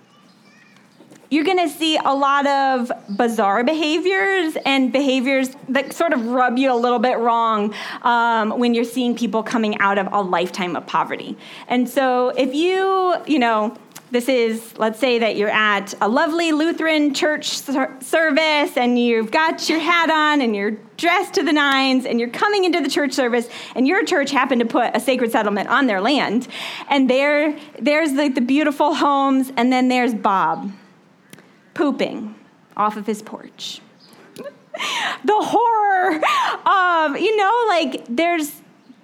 you're 1.30 1.44
going 1.44 1.58
to 1.58 1.68
see 1.68 1.96
a 1.96 2.14
lot 2.14 2.46
of 2.46 2.92
bizarre 3.16 3.64
behaviors 3.64 4.56
and 4.64 4.92
behaviors 4.92 5.50
that 5.68 5.92
sort 5.92 6.12
of 6.12 6.26
rub 6.26 6.58
you 6.58 6.72
a 6.72 6.76
little 6.76 6.98
bit 6.98 7.18
wrong 7.18 7.74
um, 8.02 8.58
when 8.58 8.74
you're 8.74 8.84
seeing 8.84 9.16
people 9.16 9.42
coming 9.42 9.78
out 9.78 9.98
of 9.98 10.08
a 10.12 10.20
lifetime 10.20 10.76
of 10.76 10.86
poverty. 10.86 11.36
And 11.68 11.88
so 11.88 12.28
if 12.30 12.54
you, 12.54 13.16
you 13.26 13.38
know, 13.38 13.76
this 14.12 14.28
is, 14.28 14.78
let's 14.78 15.00
say 15.00 15.18
that 15.18 15.34
you're 15.34 15.50
at 15.50 15.92
a 16.00 16.08
lovely 16.08 16.52
Lutheran 16.52 17.12
church 17.12 17.48
ser- 17.48 17.96
service 18.00 18.76
and 18.76 18.96
you've 18.96 19.32
got 19.32 19.68
your 19.68 19.80
hat 19.80 20.10
on 20.10 20.40
and 20.40 20.54
you're 20.54 20.72
dressed 20.96 21.34
to 21.34 21.42
the 21.42 21.52
nines 21.52 22.06
and 22.06 22.20
you're 22.20 22.30
coming 22.30 22.64
into 22.64 22.80
the 22.80 22.88
church 22.88 23.12
service 23.12 23.48
and 23.74 23.88
your 23.88 24.04
church 24.04 24.30
happened 24.30 24.60
to 24.60 24.66
put 24.66 24.94
a 24.94 25.00
sacred 25.00 25.32
settlement 25.32 25.68
on 25.68 25.86
their 25.86 26.00
land. 26.00 26.46
And 26.88 27.10
there, 27.10 27.58
there's 27.80 28.12
the, 28.12 28.28
the 28.28 28.40
beautiful 28.40 28.94
homes 28.94 29.50
and 29.56 29.72
then 29.72 29.88
there's 29.88 30.14
Bob 30.14 30.70
pooping 31.76 32.34
off 32.76 32.96
of 32.96 33.06
his 33.06 33.22
porch. 33.22 33.80
the 34.36 34.46
horror 35.26 36.16
of, 36.66 37.20
you 37.20 37.36
know, 37.36 37.64
like 37.68 38.04
there's, 38.08 38.50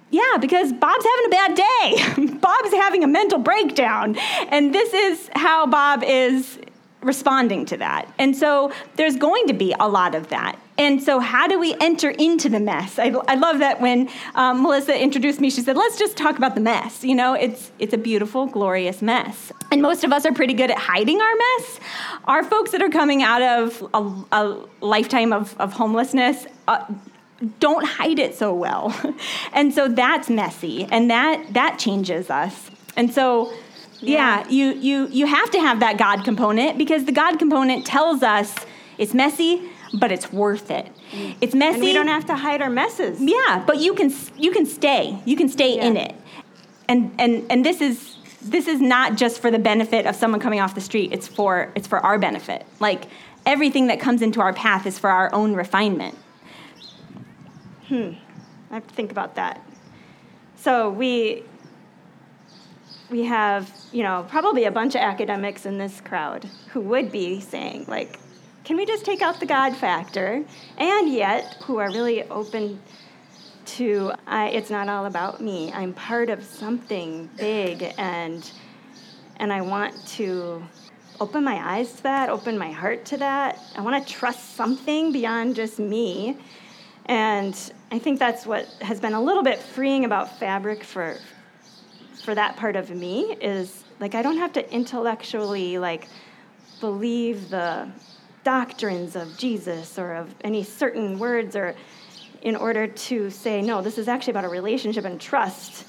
yeah, 0.09 0.37
because 0.41 0.73
Bob's 0.73 1.05
having 1.05 1.25
a 1.25 1.29
bad 1.29 1.55
day. 1.55 2.37
Bob's 2.41 2.73
having 2.73 3.03
a 3.03 3.07
mental 3.07 3.37
breakdown. 3.37 4.15
And 4.49 4.73
this 4.73 4.91
is 4.93 5.29
how 5.35 5.67
Bob 5.67 6.03
is 6.03 6.59
responding 7.01 7.65
to 7.67 7.77
that. 7.77 8.11
And 8.17 8.35
so 8.35 8.71
there's 8.95 9.17
going 9.17 9.47
to 9.47 9.53
be 9.53 9.75
a 9.79 9.87
lot 9.87 10.15
of 10.15 10.29
that. 10.29 10.57
And 10.77 11.01
so, 11.01 11.19
how 11.19 11.47
do 11.47 11.59
we 11.59 11.75
enter 11.79 12.09
into 12.09 12.49
the 12.49 12.59
mess? 12.59 12.97
I, 12.97 13.09
I 13.27 13.35
love 13.35 13.59
that 13.59 13.79
when 13.79 14.09
um, 14.33 14.63
Melissa 14.63 14.99
introduced 14.99 15.39
me, 15.39 15.49
she 15.49 15.61
said, 15.61 15.77
"Let's 15.77 15.97
just 15.99 16.17
talk 16.17 16.37
about 16.37 16.55
the 16.55 16.61
mess." 16.61 17.03
You 17.03 17.15
know, 17.15 17.33
it's 17.33 17.71
it's 17.77 17.93
a 17.93 17.97
beautiful, 17.97 18.47
glorious 18.47 19.01
mess. 19.01 19.51
And 19.71 19.81
most 19.81 20.03
of 20.03 20.11
us 20.11 20.25
are 20.25 20.33
pretty 20.33 20.53
good 20.53 20.71
at 20.71 20.77
hiding 20.77 21.21
our 21.21 21.35
mess. 21.35 21.79
Our 22.25 22.43
folks 22.43 22.71
that 22.71 22.81
are 22.81 22.89
coming 22.89 23.21
out 23.21 23.41
of 23.41 23.83
a, 23.93 24.35
a 24.35 24.65
lifetime 24.81 25.31
of, 25.31 25.55
of 25.59 25.73
homelessness. 25.73 26.47
Uh, 26.67 26.85
don't 27.59 27.85
hide 27.85 28.19
it 28.19 28.35
so 28.35 28.53
well. 28.53 28.95
and 29.53 29.73
so 29.73 29.87
that's 29.87 30.29
messy 30.29 30.85
and 30.85 31.09
that 31.09 31.53
that 31.53 31.77
changes 31.77 32.29
us. 32.29 32.71
And 32.95 33.13
so 33.13 33.53
yeah, 33.99 34.47
you 34.49 34.73
you 34.73 35.07
you 35.07 35.25
have 35.25 35.51
to 35.51 35.59
have 35.59 35.79
that 35.79 35.97
God 35.97 36.23
component 36.23 36.77
because 36.77 37.05
the 37.05 37.11
God 37.11 37.39
component 37.39 37.85
tells 37.85 38.23
us 38.23 38.55
it's 38.97 39.13
messy, 39.13 39.69
but 39.93 40.11
it's 40.11 40.31
worth 40.31 40.71
it. 40.71 40.89
Mm. 41.11 41.35
It's 41.41 41.53
messy. 41.53 41.75
And 41.75 41.83
we 41.83 41.93
don't 41.93 42.07
have 42.07 42.25
to 42.25 42.35
hide 42.35 42.61
our 42.61 42.69
messes. 42.69 43.21
Yeah, 43.21 43.63
but 43.65 43.77
you 43.77 43.93
can 43.93 44.13
you 44.37 44.51
can 44.51 44.65
stay. 44.65 45.19
You 45.25 45.35
can 45.35 45.49
stay 45.49 45.75
yeah. 45.75 45.85
in 45.85 45.97
it. 45.97 46.15
And 46.87 47.13
and 47.19 47.45
and 47.49 47.65
this 47.65 47.81
is 47.81 48.17
this 48.41 48.67
is 48.67 48.81
not 48.81 49.15
just 49.15 49.39
for 49.39 49.51
the 49.51 49.59
benefit 49.59 50.05
of 50.05 50.15
someone 50.15 50.39
coming 50.39 50.59
off 50.59 50.75
the 50.75 50.81
street. 50.81 51.11
It's 51.13 51.27
for 51.27 51.71
it's 51.75 51.87
for 51.87 51.99
our 51.99 52.17
benefit. 52.17 52.65
Like 52.79 53.05
everything 53.45 53.87
that 53.87 53.99
comes 53.99 54.21
into 54.21 54.41
our 54.41 54.53
path 54.53 54.85
is 54.85 54.97
for 54.97 55.09
our 55.09 55.33
own 55.33 55.53
refinement. 55.53 56.17
Hmm. 57.87 58.11
I 58.71 58.75
have 58.75 58.87
to 58.87 58.93
think 58.93 59.11
about 59.11 59.35
that. 59.35 59.61
So 60.55 60.89
we 60.89 61.43
we 63.09 63.23
have, 63.25 63.71
you 63.91 64.01
know, 64.01 64.25
probably 64.27 64.63
a 64.63 64.71
bunch 64.71 64.95
of 64.95 65.01
academics 65.01 65.67
in 65.67 65.77
this 65.77 66.01
crowd 66.01 66.49
who 66.71 66.81
would 66.81 67.11
be 67.11 67.39
saying 67.39 67.85
like 67.87 68.19
can 68.63 68.77
we 68.77 68.85
just 68.85 69.03
take 69.03 69.21
out 69.21 69.39
the 69.39 69.45
God 69.45 69.75
factor? 69.75 70.43
And 70.77 71.13
yet, 71.13 71.57
who 71.63 71.77
are 71.77 71.91
really 71.91 72.23
open 72.23 72.81
to 73.65 74.11
I, 74.25 74.49
it's 74.49 74.69
not 74.69 74.89
all 74.89 75.05
about 75.05 75.41
me. 75.41 75.71
I'm 75.73 75.93
part 75.93 76.29
of 76.29 76.43
something 76.43 77.29
big, 77.37 77.93
and 77.97 78.49
and 79.37 79.51
I 79.51 79.61
want 79.61 80.07
to 80.09 80.63
open 81.19 81.43
my 81.43 81.55
eyes 81.55 81.93
to 81.93 82.03
that, 82.03 82.29
open 82.29 82.57
my 82.57 82.71
heart 82.71 83.05
to 83.05 83.17
that. 83.17 83.59
I 83.75 83.81
want 83.81 84.05
to 84.05 84.13
trust 84.13 84.55
something 84.55 85.11
beyond 85.11 85.55
just 85.55 85.79
me. 85.79 86.37
And 87.05 87.55
I 87.91 87.99
think 87.99 88.19
that's 88.19 88.45
what 88.45 88.65
has 88.81 88.99
been 88.99 89.13
a 89.13 89.21
little 89.21 89.43
bit 89.43 89.59
freeing 89.59 90.05
about 90.05 90.39
fabric 90.39 90.83
for 90.83 91.17
for 92.23 92.33
that 92.33 92.55
part 92.55 92.77
of 92.77 92.89
me 92.89 93.35
is 93.41 93.83
like 93.99 94.15
I 94.15 94.21
don't 94.21 94.37
have 94.37 94.53
to 94.53 94.73
intellectually 94.73 95.77
like 95.77 96.07
believe 96.79 97.49
the 97.49 97.89
doctrines 98.43 99.15
of 99.15 99.37
Jesus 99.37 99.97
or 99.97 100.13
of 100.13 100.33
any 100.41 100.63
certain 100.63 101.17
words 101.19 101.55
or 101.55 101.75
in 102.41 102.55
order 102.55 102.87
to 102.87 103.29
say 103.29 103.61
no 103.61 103.81
this 103.81 103.97
is 103.97 104.07
actually 104.07 104.31
about 104.31 104.45
a 104.45 104.49
relationship 104.49 105.05
and 105.05 105.19
trust 105.19 105.87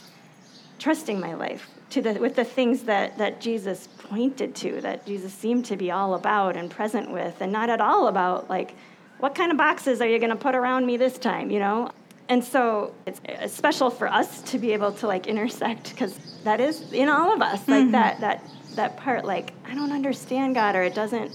trusting 0.78 1.18
my 1.18 1.34
life 1.34 1.68
to 1.90 2.00
the 2.00 2.12
with 2.14 2.36
the 2.36 2.44
things 2.44 2.82
that 2.84 3.18
that 3.18 3.40
Jesus 3.40 3.88
pointed 3.98 4.54
to 4.56 4.80
that 4.82 5.04
Jesus 5.06 5.32
seemed 5.32 5.64
to 5.66 5.76
be 5.76 5.90
all 5.90 6.14
about 6.14 6.56
and 6.56 6.70
present 6.70 7.10
with 7.10 7.40
and 7.40 7.52
not 7.52 7.70
at 7.70 7.80
all 7.80 8.06
about 8.06 8.48
like 8.48 8.74
what 9.18 9.34
kind 9.34 9.50
of 9.50 9.58
boxes 9.58 10.00
are 10.00 10.08
you 10.08 10.18
going 10.18 10.30
to 10.30 10.36
put 10.36 10.54
around 10.54 10.86
me 10.86 10.96
this 10.96 11.18
time 11.18 11.50
you 11.50 11.58
know 11.58 11.90
and 12.28 12.42
so 12.42 12.94
it's 13.06 13.20
special 13.52 13.90
for 13.90 14.08
us 14.08 14.42
to 14.42 14.58
be 14.58 14.72
able 14.72 14.92
to 14.92 15.06
like 15.06 15.26
intersect 15.26 15.90
because 15.90 16.16
that 16.44 16.60
is 16.60 16.92
in 16.92 17.08
all 17.08 17.32
of 17.32 17.42
us 17.42 17.66
like 17.68 17.82
mm-hmm. 17.82 17.92
that 17.92 18.20
that 18.20 18.44
that 18.74 18.96
part 18.96 19.24
like 19.24 19.52
i 19.66 19.74
don't 19.74 19.92
understand 19.92 20.54
god 20.54 20.74
or 20.74 20.82
it 20.82 20.94
doesn't 20.94 21.32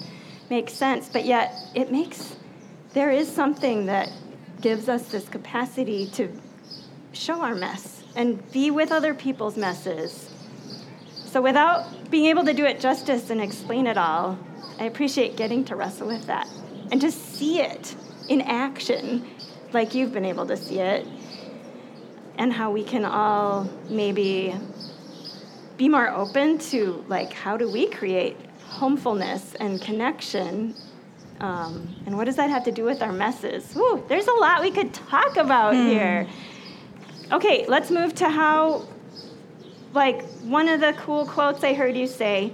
make 0.50 0.70
sense 0.70 1.10
but 1.10 1.26
yet 1.26 1.54
it 1.76 1.92
makes 1.92 2.36
there 2.94 3.12
is 3.12 3.32
something 3.32 3.86
that 3.86 4.12
gives 4.62 4.90
us 4.90 5.08
this 5.10 5.28
capacity 5.30 6.08
to 6.08 6.30
show 7.14 7.42
our 7.42 7.56
mess 7.56 8.04
and 8.16 8.52
be 8.52 8.72
with 8.72 8.92
other 8.92 9.14
people's 9.14 9.56
messes. 9.56 10.30
So 11.26 11.42
without 11.42 12.10
being 12.10 12.26
able 12.26 12.44
to 12.46 12.54
do 12.54 12.66
it 12.66 12.80
justice 12.80 13.30
and 13.30 13.40
explain 13.40 13.86
it 13.86 13.98
all 13.98 14.40
i 14.80 14.86
appreciate 14.86 15.36
getting 15.36 15.64
to 15.64 15.76
wrestle 15.76 16.08
with 16.08 16.26
that 16.26 16.48
and 16.92 17.00
to 17.00 17.12
see 17.12 17.62
it 17.62 17.96
in 18.30 18.42
action 18.42 19.28
like 19.74 19.94
you've 19.94 20.12
been 20.12 20.26
able 20.26 20.48
to 20.48 20.58
see 20.58 20.80
it, 20.80 21.06
and 22.40 22.52
how 22.52 22.72
we 22.72 22.84
can 22.84 23.06
all 23.06 23.70
maybe 23.90 24.56
be 25.78 25.88
more 25.88 26.10
open 26.10 26.58
to 26.58 27.04
like 27.08 27.32
how 27.34 27.56
do 27.56 27.70
we 27.70 27.88
create 27.90 28.36
homefulness 28.70 29.56
and 29.56 29.82
connection 29.82 30.76
um, 31.40 31.96
and 32.06 32.18
what 32.18 32.26
does 32.26 32.36
that 32.36 32.50
have 32.50 32.66
to 32.66 32.72
do 32.72 32.84
with 32.84 33.02
our 33.02 33.12
messes 33.12 33.74
Whew, 33.74 34.04
there's 34.08 34.28
a 34.28 34.34
lot 34.34 34.62
we 34.62 34.72
could 34.72 34.94
talk 34.94 35.38
about 35.38 35.74
mm. 35.74 35.88
here 35.88 36.28
okay 37.32 37.66
let's 37.68 37.90
move 37.92 38.14
to 38.16 38.30
how 38.30 38.86
like 39.94 40.24
one 40.42 40.68
of 40.68 40.80
the 40.80 40.94
cool 40.94 41.26
quotes 41.26 41.64
i 41.64 41.74
heard 41.74 41.96
you 41.96 42.08
say 42.08 42.52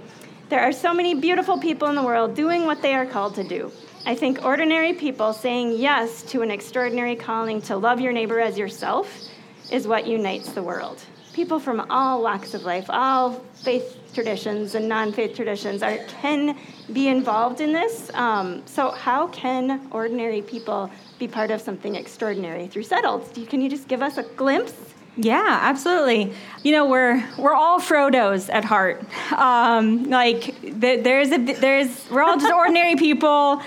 there 0.48 0.60
are 0.60 0.72
so 0.72 0.94
many 0.94 1.14
beautiful 1.14 1.58
people 1.58 1.88
in 1.88 1.96
the 1.96 2.02
world 2.02 2.34
doing 2.34 2.66
what 2.66 2.80
they 2.82 2.94
are 2.94 3.06
called 3.06 3.34
to 3.34 3.44
do 3.44 3.70
I 4.06 4.14
think 4.14 4.44
ordinary 4.44 4.92
people 4.92 5.32
saying 5.32 5.72
yes 5.72 6.22
to 6.30 6.42
an 6.42 6.52
extraordinary 6.52 7.16
calling 7.16 7.60
to 7.62 7.76
love 7.76 8.00
your 8.00 8.12
neighbor 8.12 8.38
as 8.38 8.56
yourself 8.56 9.28
is 9.72 9.88
what 9.88 10.06
unites 10.06 10.52
the 10.52 10.62
world. 10.62 11.02
People 11.36 11.60
from 11.60 11.84
all 11.90 12.22
walks 12.22 12.54
of 12.54 12.62
life, 12.62 12.86
all 12.88 13.44
faith 13.56 14.00
traditions 14.14 14.74
and 14.74 14.88
non 14.88 15.12
faith 15.12 15.36
traditions, 15.36 15.82
are, 15.82 15.98
can 16.22 16.56
be 16.94 17.08
involved 17.08 17.60
in 17.60 17.74
this. 17.74 18.10
Um, 18.14 18.62
so, 18.64 18.90
how 18.92 19.26
can 19.26 19.86
ordinary 19.90 20.40
people 20.40 20.90
be 21.18 21.28
part 21.28 21.50
of 21.50 21.60
something 21.60 21.94
extraordinary 21.94 22.68
through 22.68 22.84
settled? 22.84 23.30
Can 23.50 23.60
you 23.60 23.68
just 23.68 23.86
give 23.86 24.00
us 24.00 24.16
a 24.16 24.22
glimpse? 24.22 24.72
Yeah, 25.18 25.58
absolutely. 25.60 26.32
You 26.62 26.72
know, 26.72 26.88
we're 26.88 27.22
we're 27.38 27.54
all 27.54 27.80
Frodos 27.80 28.48
at 28.50 28.64
heart. 28.64 29.04
Um, 29.32 30.04
like 30.04 30.54
there's 30.62 31.32
a 31.32 31.36
there's 31.36 32.10
we're 32.10 32.22
all 32.22 32.38
just 32.38 32.50
ordinary 32.62 32.96
people 32.96 33.60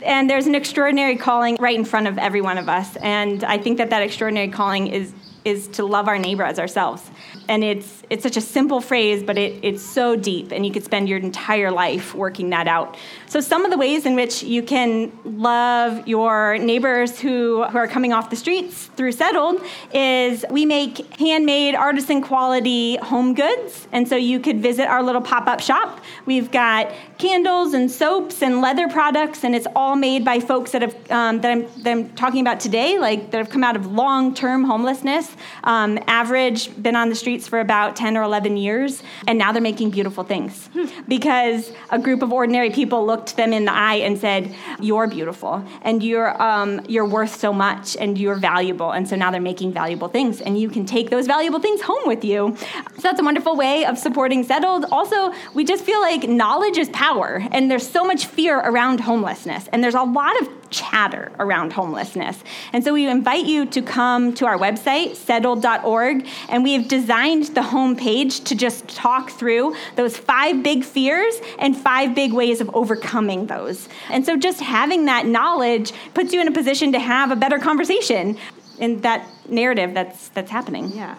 and 0.00 0.30
there's 0.30 0.46
an 0.46 0.54
extraordinary 0.54 1.16
calling 1.16 1.56
right 1.58 1.76
in 1.76 1.84
front 1.84 2.06
of 2.06 2.18
every 2.18 2.40
one 2.40 2.56
of 2.56 2.68
us. 2.68 2.94
And 2.96 3.42
I 3.42 3.58
think 3.58 3.78
that 3.78 3.90
that 3.90 4.02
extraordinary 4.02 4.48
calling 4.48 4.86
is 4.86 5.12
is 5.46 5.68
to 5.68 5.82
love 5.86 6.08
our 6.08 6.18
neighbor 6.18 6.42
as 6.42 6.58
ourselves. 6.58 7.02
And 7.48 7.62
it's 7.62 8.02
it's 8.10 8.22
such 8.22 8.36
a 8.36 8.40
simple 8.40 8.80
phrase, 8.80 9.22
but 9.22 9.36
it, 9.36 9.58
it's 9.62 9.82
so 9.82 10.14
deep, 10.14 10.52
and 10.52 10.64
you 10.64 10.72
could 10.72 10.84
spend 10.84 11.08
your 11.08 11.18
entire 11.18 11.72
life 11.72 12.14
working 12.14 12.50
that 12.50 12.68
out. 12.68 12.96
So 13.26 13.40
some 13.40 13.64
of 13.64 13.70
the 13.72 13.78
ways 13.78 14.06
in 14.06 14.14
which 14.14 14.42
you 14.42 14.62
can 14.62 15.10
love 15.24 16.06
your 16.06 16.56
neighbors 16.58 17.18
who, 17.18 17.64
who 17.64 17.78
are 17.78 17.88
coming 17.88 18.12
off 18.12 18.30
the 18.30 18.36
streets 18.36 18.86
through 18.96 19.12
Settled 19.12 19.60
is 19.92 20.44
we 20.50 20.66
make 20.66 20.98
handmade 21.16 21.74
artisan 21.74 22.22
quality 22.22 22.96
home 22.96 23.34
goods. 23.34 23.88
And 23.90 24.08
so 24.08 24.14
you 24.14 24.38
could 24.38 24.60
visit 24.62 24.86
our 24.86 25.02
little 25.02 25.22
pop-up 25.22 25.60
shop. 25.60 26.00
We've 26.26 26.50
got 26.50 26.92
candles 27.18 27.74
and 27.74 27.90
soaps 27.90 28.42
and 28.42 28.60
leather 28.60 28.88
products, 28.88 29.42
and 29.44 29.54
it's 29.54 29.66
all 29.74 29.96
made 29.96 30.24
by 30.24 30.38
folks 30.38 30.70
that 30.72 30.82
have 30.82 30.94
um, 31.10 31.40
that, 31.40 31.50
I'm, 31.50 31.82
that 31.82 31.90
I'm 31.90 32.10
talking 32.10 32.40
about 32.40 32.60
today, 32.60 32.98
like 32.98 33.30
that 33.30 33.38
have 33.38 33.50
come 33.50 33.64
out 33.64 33.74
of 33.74 33.86
long-term 33.86 34.64
homelessness 34.64 35.35
um, 35.64 35.98
average, 36.06 36.70
been 36.82 36.96
on 36.96 37.08
the 37.08 37.14
streets 37.14 37.46
for 37.46 37.60
about 37.60 37.96
10 37.96 38.16
or 38.16 38.22
11 38.22 38.56
years, 38.56 39.02
and 39.26 39.38
now 39.38 39.52
they're 39.52 39.62
making 39.62 39.90
beautiful 39.90 40.24
things 40.24 40.68
because 41.08 41.72
a 41.90 41.98
group 41.98 42.22
of 42.22 42.32
ordinary 42.32 42.70
people 42.70 43.06
looked 43.06 43.36
them 43.36 43.52
in 43.52 43.64
the 43.64 43.72
eye 43.72 43.96
and 43.96 44.18
said, 44.18 44.54
You're 44.80 45.06
beautiful, 45.06 45.64
and 45.82 46.02
you're, 46.02 46.40
um, 46.42 46.80
you're 46.88 47.06
worth 47.06 47.34
so 47.36 47.52
much, 47.52 47.96
and 47.96 48.18
you're 48.18 48.36
valuable. 48.36 48.92
And 48.92 49.08
so 49.08 49.16
now 49.16 49.30
they're 49.30 49.40
making 49.40 49.72
valuable 49.72 50.08
things, 50.08 50.40
and 50.40 50.58
you 50.58 50.68
can 50.68 50.86
take 50.86 51.10
those 51.10 51.26
valuable 51.26 51.60
things 51.60 51.82
home 51.82 52.06
with 52.06 52.24
you. 52.24 52.56
So 52.96 53.02
that's 53.02 53.20
a 53.20 53.24
wonderful 53.24 53.56
way 53.56 53.84
of 53.84 53.98
supporting 53.98 54.44
Settled. 54.46 54.86
Also, 54.92 55.32
we 55.54 55.64
just 55.64 55.84
feel 55.84 56.00
like 56.00 56.28
knowledge 56.28 56.78
is 56.78 56.88
power, 56.90 57.42
and 57.50 57.70
there's 57.70 57.88
so 57.88 58.04
much 58.04 58.26
fear 58.26 58.58
around 58.58 59.00
homelessness, 59.00 59.68
and 59.72 59.82
there's 59.82 59.94
a 59.94 60.02
lot 60.02 60.40
of 60.40 60.65
chatter 60.70 61.32
around 61.38 61.72
homelessness. 61.72 62.42
And 62.72 62.84
so 62.84 62.92
we 62.92 63.08
invite 63.08 63.46
you 63.46 63.66
to 63.66 63.82
come 63.82 64.34
to 64.34 64.46
our 64.46 64.58
website, 64.58 65.16
settled.org, 65.16 66.26
and 66.48 66.62
we 66.62 66.74
have 66.74 66.88
designed 66.88 67.46
the 67.54 67.60
homepage 67.60 68.44
to 68.44 68.54
just 68.54 68.88
talk 68.88 69.30
through 69.30 69.74
those 69.96 70.16
five 70.16 70.62
big 70.62 70.84
fears 70.84 71.34
and 71.58 71.76
five 71.76 72.14
big 72.14 72.32
ways 72.32 72.60
of 72.60 72.70
overcoming 72.74 73.46
those. 73.46 73.88
And 74.10 74.24
so 74.24 74.36
just 74.36 74.60
having 74.60 75.06
that 75.06 75.26
knowledge 75.26 75.92
puts 76.14 76.32
you 76.32 76.40
in 76.40 76.48
a 76.48 76.52
position 76.52 76.92
to 76.92 76.98
have 76.98 77.30
a 77.30 77.36
better 77.36 77.58
conversation 77.58 78.38
in 78.78 79.00
that 79.00 79.26
narrative 79.48 79.94
that's 79.94 80.28
that's 80.30 80.50
happening. 80.50 80.92
Yeah. 80.92 81.16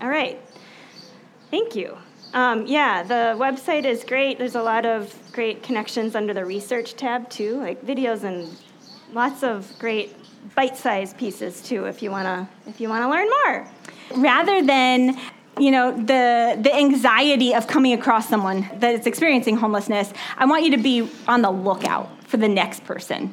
All 0.00 0.08
right. 0.08 0.40
Thank 1.50 1.76
you. 1.76 1.96
Um, 2.34 2.66
yeah, 2.66 3.04
the 3.04 3.38
website 3.38 3.84
is 3.84 4.02
great. 4.02 4.38
There's 4.38 4.56
a 4.56 4.62
lot 4.62 4.84
of 4.84 5.14
great 5.32 5.62
connections 5.62 6.16
under 6.16 6.34
the 6.34 6.44
research 6.44 6.94
tab 6.94 7.30
too, 7.30 7.60
like 7.60 7.80
videos 7.86 8.24
and 8.24 8.50
lots 9.12 9.44
of 9.44 9.72
great 9.78 10.16
bite-sized 10.56 11.16
pieces 11.16 11.62
too. 11.62 11.84
If 11.84 12.02
you 12.02 12.10
wanna, 12.10 12.48
if 12.66 12.80
you 12.80 12.88
wanna 12.88 13.08
learn 13.08 13.28
more, 13.44 13.68
rather 14.16 14.62
than 14.62 15.16
you 15.58 15.70
know 15.70 15.92
the 15.96 16.58
the 16.60 16.74
anxiety 16.74 17.54
of 17.54 17.66
coming 17.66 17.92
across 17.92 18.28
someone 18.28 18.68
that 18.74 18.94
is 18.94 19.06
experiencing 19.06 19.56
homelessness 19.56 20.12
i 20.36 20.44
want 20.44 20.64
you 20.64 20.70
to 20.70 20.82
be 20.82 21.08
on 21.28 21.42
the 21.42 21.50
lookout 21.50 22.10
for 22.34 22.38
the 22.38 22.48
next 22.48 22.84
person. 22.84 23.32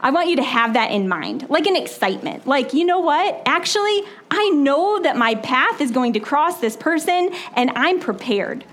I 0.00 0.10
want 0.10 0.28
you 0.28 0.36
to 0.36 0.42
have 0.42 0.74
that 0.74 0.90
in 0.90 1.08
mind 1.08 1.48
like 1.48 1.66
an 1.66 1.74
excitement 1.74 2.46
like 2.46 2.74
you 2.74 2.84
know 2.84 3.00
what? 3.00 3.40
Actually 3.46 4.02
i 4.30 4.50
know 4.50 5.00
that 5.00 5.16
my 5.16 5.36
path 5.36 5.80
is 5.80 5.90
going 5.90 6.12
to 6.12 6.20
cross 6.20 6.60
this 6.60 6.76
person 6.76 7.30
and 7.56 7.70
i'm 7.76 7.98
prepared. 7.98 8.66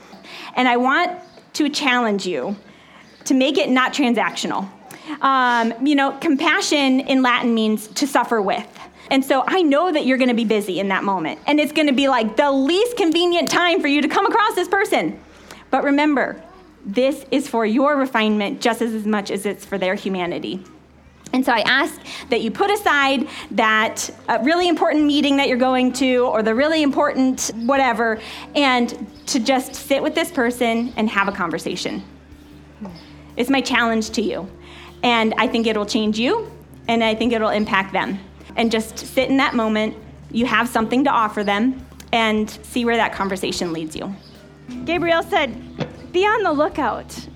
And 0.55 0.67
i 0.67 0.75
want 0.75 1.17
to 1.53 1.69
challenge 1.69 2.25
you 2.25 2.57
to 3.23 3.33
make 3.33 3.57
it 3.57 3.69
not 3.69 3.93
transactional. 3.93 4.69
Um, 5.21 5.73
you 5.85 5.95
know 5.95 6.12
compassion 6.12 6.99
in 6.99 7.21
latin 7.21 7.53
means 7.53 7.88
to 7.88 8.05
suffer 8.05 8.41
with 8.41 8.67
and 9.12 9.26
so 9.26 9.43
I 9.48 9.62
know 9.62 9.91
that 9.91 10.06
you're 10.06 10.17
going 10.17 10.30
to 10.30 10.36
be 10.36 10.45
busy 10.45 10.80
in 10.80 10.89
that 10.89 11.04
moment. 11.04 11.39
And 11.48 11.60
it's 11.60 11.72
going 11.72 11.88
to 11.88 11.93
be 11.93 12.08
like 12.08 12.36
the 12.36 12.52
least 12.52 12.98
convenient 12.98 13.50
time 13.50 13.82
for 13.82 13.88
you 13.88 14.02
to 14.02 14.08
come 14.08 14.26
across 14.26 14.56
this 14.56 14.67
person. 14.67 15.19
But 15.72 15.84
remember, 15.84 16.41
this 16.86 17.26
is 17.32 17.48
for 17.48 17.65
your 17.65 17.98
refinement 17.98 18.62
just 18.62 18.82
as, 18.82 19.06
much 19.06 19.32
as 19.32 19.45
it's 19.45 19.65
for 19.65 19.78
their 19.78 19.95
humanity. 19.95 20.63
And 21.32 21.45
so 21.45 21.52
I 21.52 21.60
ask 21.60 22.00
that 22.30 22.41
you 22.41 22.50
put 22.50 22.72
aside 22.72 23.28
that 23.52 24.10
uh, 24.28 24.39
really 24.41 24.67
important 24.67 25.06
meeting 25.06 25.38
that 25.38 25.48
you're 25.48 25.58
going 25.58 25.93
to 25.93 26.26
or 26.26 26.41
the 26.41 26.56
really 26.56 26.82
important 26.82 27.52
whatever 27.56 28.19
and 28.56 29.08
to 29.28 29.39
just 29.39 29.76
sit 29.76 30.02
with 30.02 30.15
this 30.15 30.32
person 30.32 30.91
and 30.98 31.08
have 31.10 31.28
a 31.28 31.32
conversation. 31.32 32.04
It's 33.38 33.50
my 33.50 33.62
challenge 33.62 34.10
to 34.12 34.24
you. 34.24 34.50
And 35.04 35.36
I 35.38 35.48
think 35.48 35.67
it'll 35.67 35.86
change 35.86 36.17
you 36.17 36.52
and 36.88 37.04
I 37.04 37.13
think 37.13 37.32
it'll 37.32 37.50
impact 37.50 37.93
them 37.93 38.19
and 38.60 38.69
just 38.69 39.00
sit 39.00 39.30
in 39.30 39.38
that 39.38 39.56
moment. 39.56 39.95
You 40.32 40.45
have 40.45 40.67
something 40.67 41.06
to 41.06 41.10
offer 41.10 41.45
them 41.45 41.88
and 42.12 42.50
see 42.50 42.84
where 42.84 42.98
that 42.98 43.13
conversation 43.13 43.72
leads 43.72 43.95
you. 43.95 44.13
Gabrielle 44.84 45.24
said, 45.24 46.12
Be 46.12 46.26
on 46.26 46.43
the 46.43 46.52
lookout. 46.52 47.28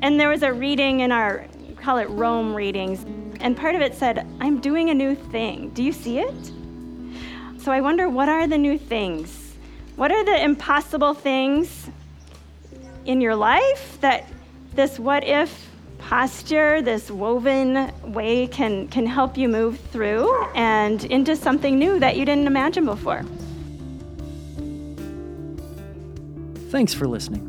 And 0.00 0.18
there 0.18 0.30
was 0.30 0.42
a 0.42 0.52
reading 0.52 1.00
in 1.00 1.12
our 1.12 1.46
call 1.76 1.98
it 1.98 2.08
Rome 2.08 2.54
readings. 2.54 3.04
And 3.40 3.56
part 3.56 3.74
of 3.74 3.82
it 3.82 3.94
said, 3.94 4.26
I'm 4.40 4.58
doing 4.58 4.88
a 4.88 4.94
new 4.94 5.14
thing. 5.14 5.68
Do 5.70 5.82
you 5.82 5.92
see 5.92 6.18
it? 6.18 6.52
So 7.58 7.72
I 7.72 7.82
wonder 7.82 8.08
what 8.08 8.30
are 8.30 8.46
the 8.46 8.58
new 8.58 8.78
things? 8.78 9.54
What 9.96 10.10
are 10.10 10.24
the 10.24 10.42
impossible 10.42 11.12
things 11.12 11.90
in 13.04 13.20
your 13.20 13.34
life 13.34 13.98
that 14.00 14.26
this 14.74 14.98
what 14.98 15.24
if 15.24 15.69
posture, 16.10 16.82
this 16.82 17.08
woven 17.08 17.92
way 18.02 18.48
can, 18.48 18.88
can 18.88 19.06
help 19.06 19.38
you 19.38 19.48
move 19.48 19.78
through 19.92 20.44
and 20.56 21.04
into 21.04 21.36
something 21.36 21.78
new 21.78 22.00
that 22.00 22.16
you 22.16 22.24
didn't 22.24 22.48
imagine 22.48 22.84
before? 22.84 23.22
Thanks 26.70 26.92
for 26.92 27.06
listening. 27.06 27.46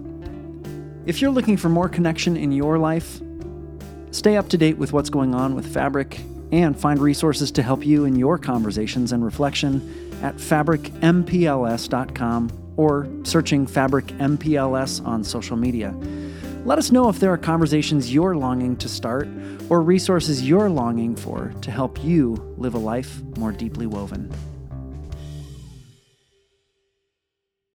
If 1.07 1.23
you're 1.23 1.31
looking 1.31 1.57
for 1.57 1.69
more 1.69 1.89
connection 1.89 2.37
in 2.37 2.51
your 2.51 2.77
life, 2.77 3.19
stay 4.11 4.37
up 4.37 4.47
to 4.49 4.59
date 4.59 4.77
with 4.77 4.93
what's 4.93 5.09
going 5.09 5.33
on 5.33 5.55
with 5.55 5.73
Fabric 5.73 6.19
and 6.51 6.79
find 6.79 6.99
resources 6.99 7.49
to 7.53 7.63
help 7.63 7.83
you 7.83 8.05
in 8.05 8.15
your 8.15 8.37
conversations 8.37 9.11
and 9.11 9.25
reflection 9.25 9.81
at 10.21 10.35
fabricmpls.com 10.35 12.73
or 12.77 13.09
searching 13.23 13.65
Fabric 13.65 14.05
MPLS 14.05 15.03
on 15.03 15.23
social 15.23 15.57
media. 15.57 15.95
Let 16.63 16.77
us 16.77 16.91
know 16.91 17.09
if 17.09 17.19
there 17.19 17.33
are 17.33 17.39
conversations 17.39 18.13
you're 18.13 18.35
longing 18.35 18.77
to 18.77 18.87
start 18.87 19.27
or 19.69 19.81
resources 19.81 20.47
you're 20.47 20.69
longing 20.69 21.15
for 21.15 21.51
to 21.61 21.71
help 21.71 22.03
you 22.03 22.35
live 22.55 22.75
a 22.75 22.77
life 22.77 23.19
more 23.35 23.51
deeply 23.51 23.87
woven. 23.87 24.31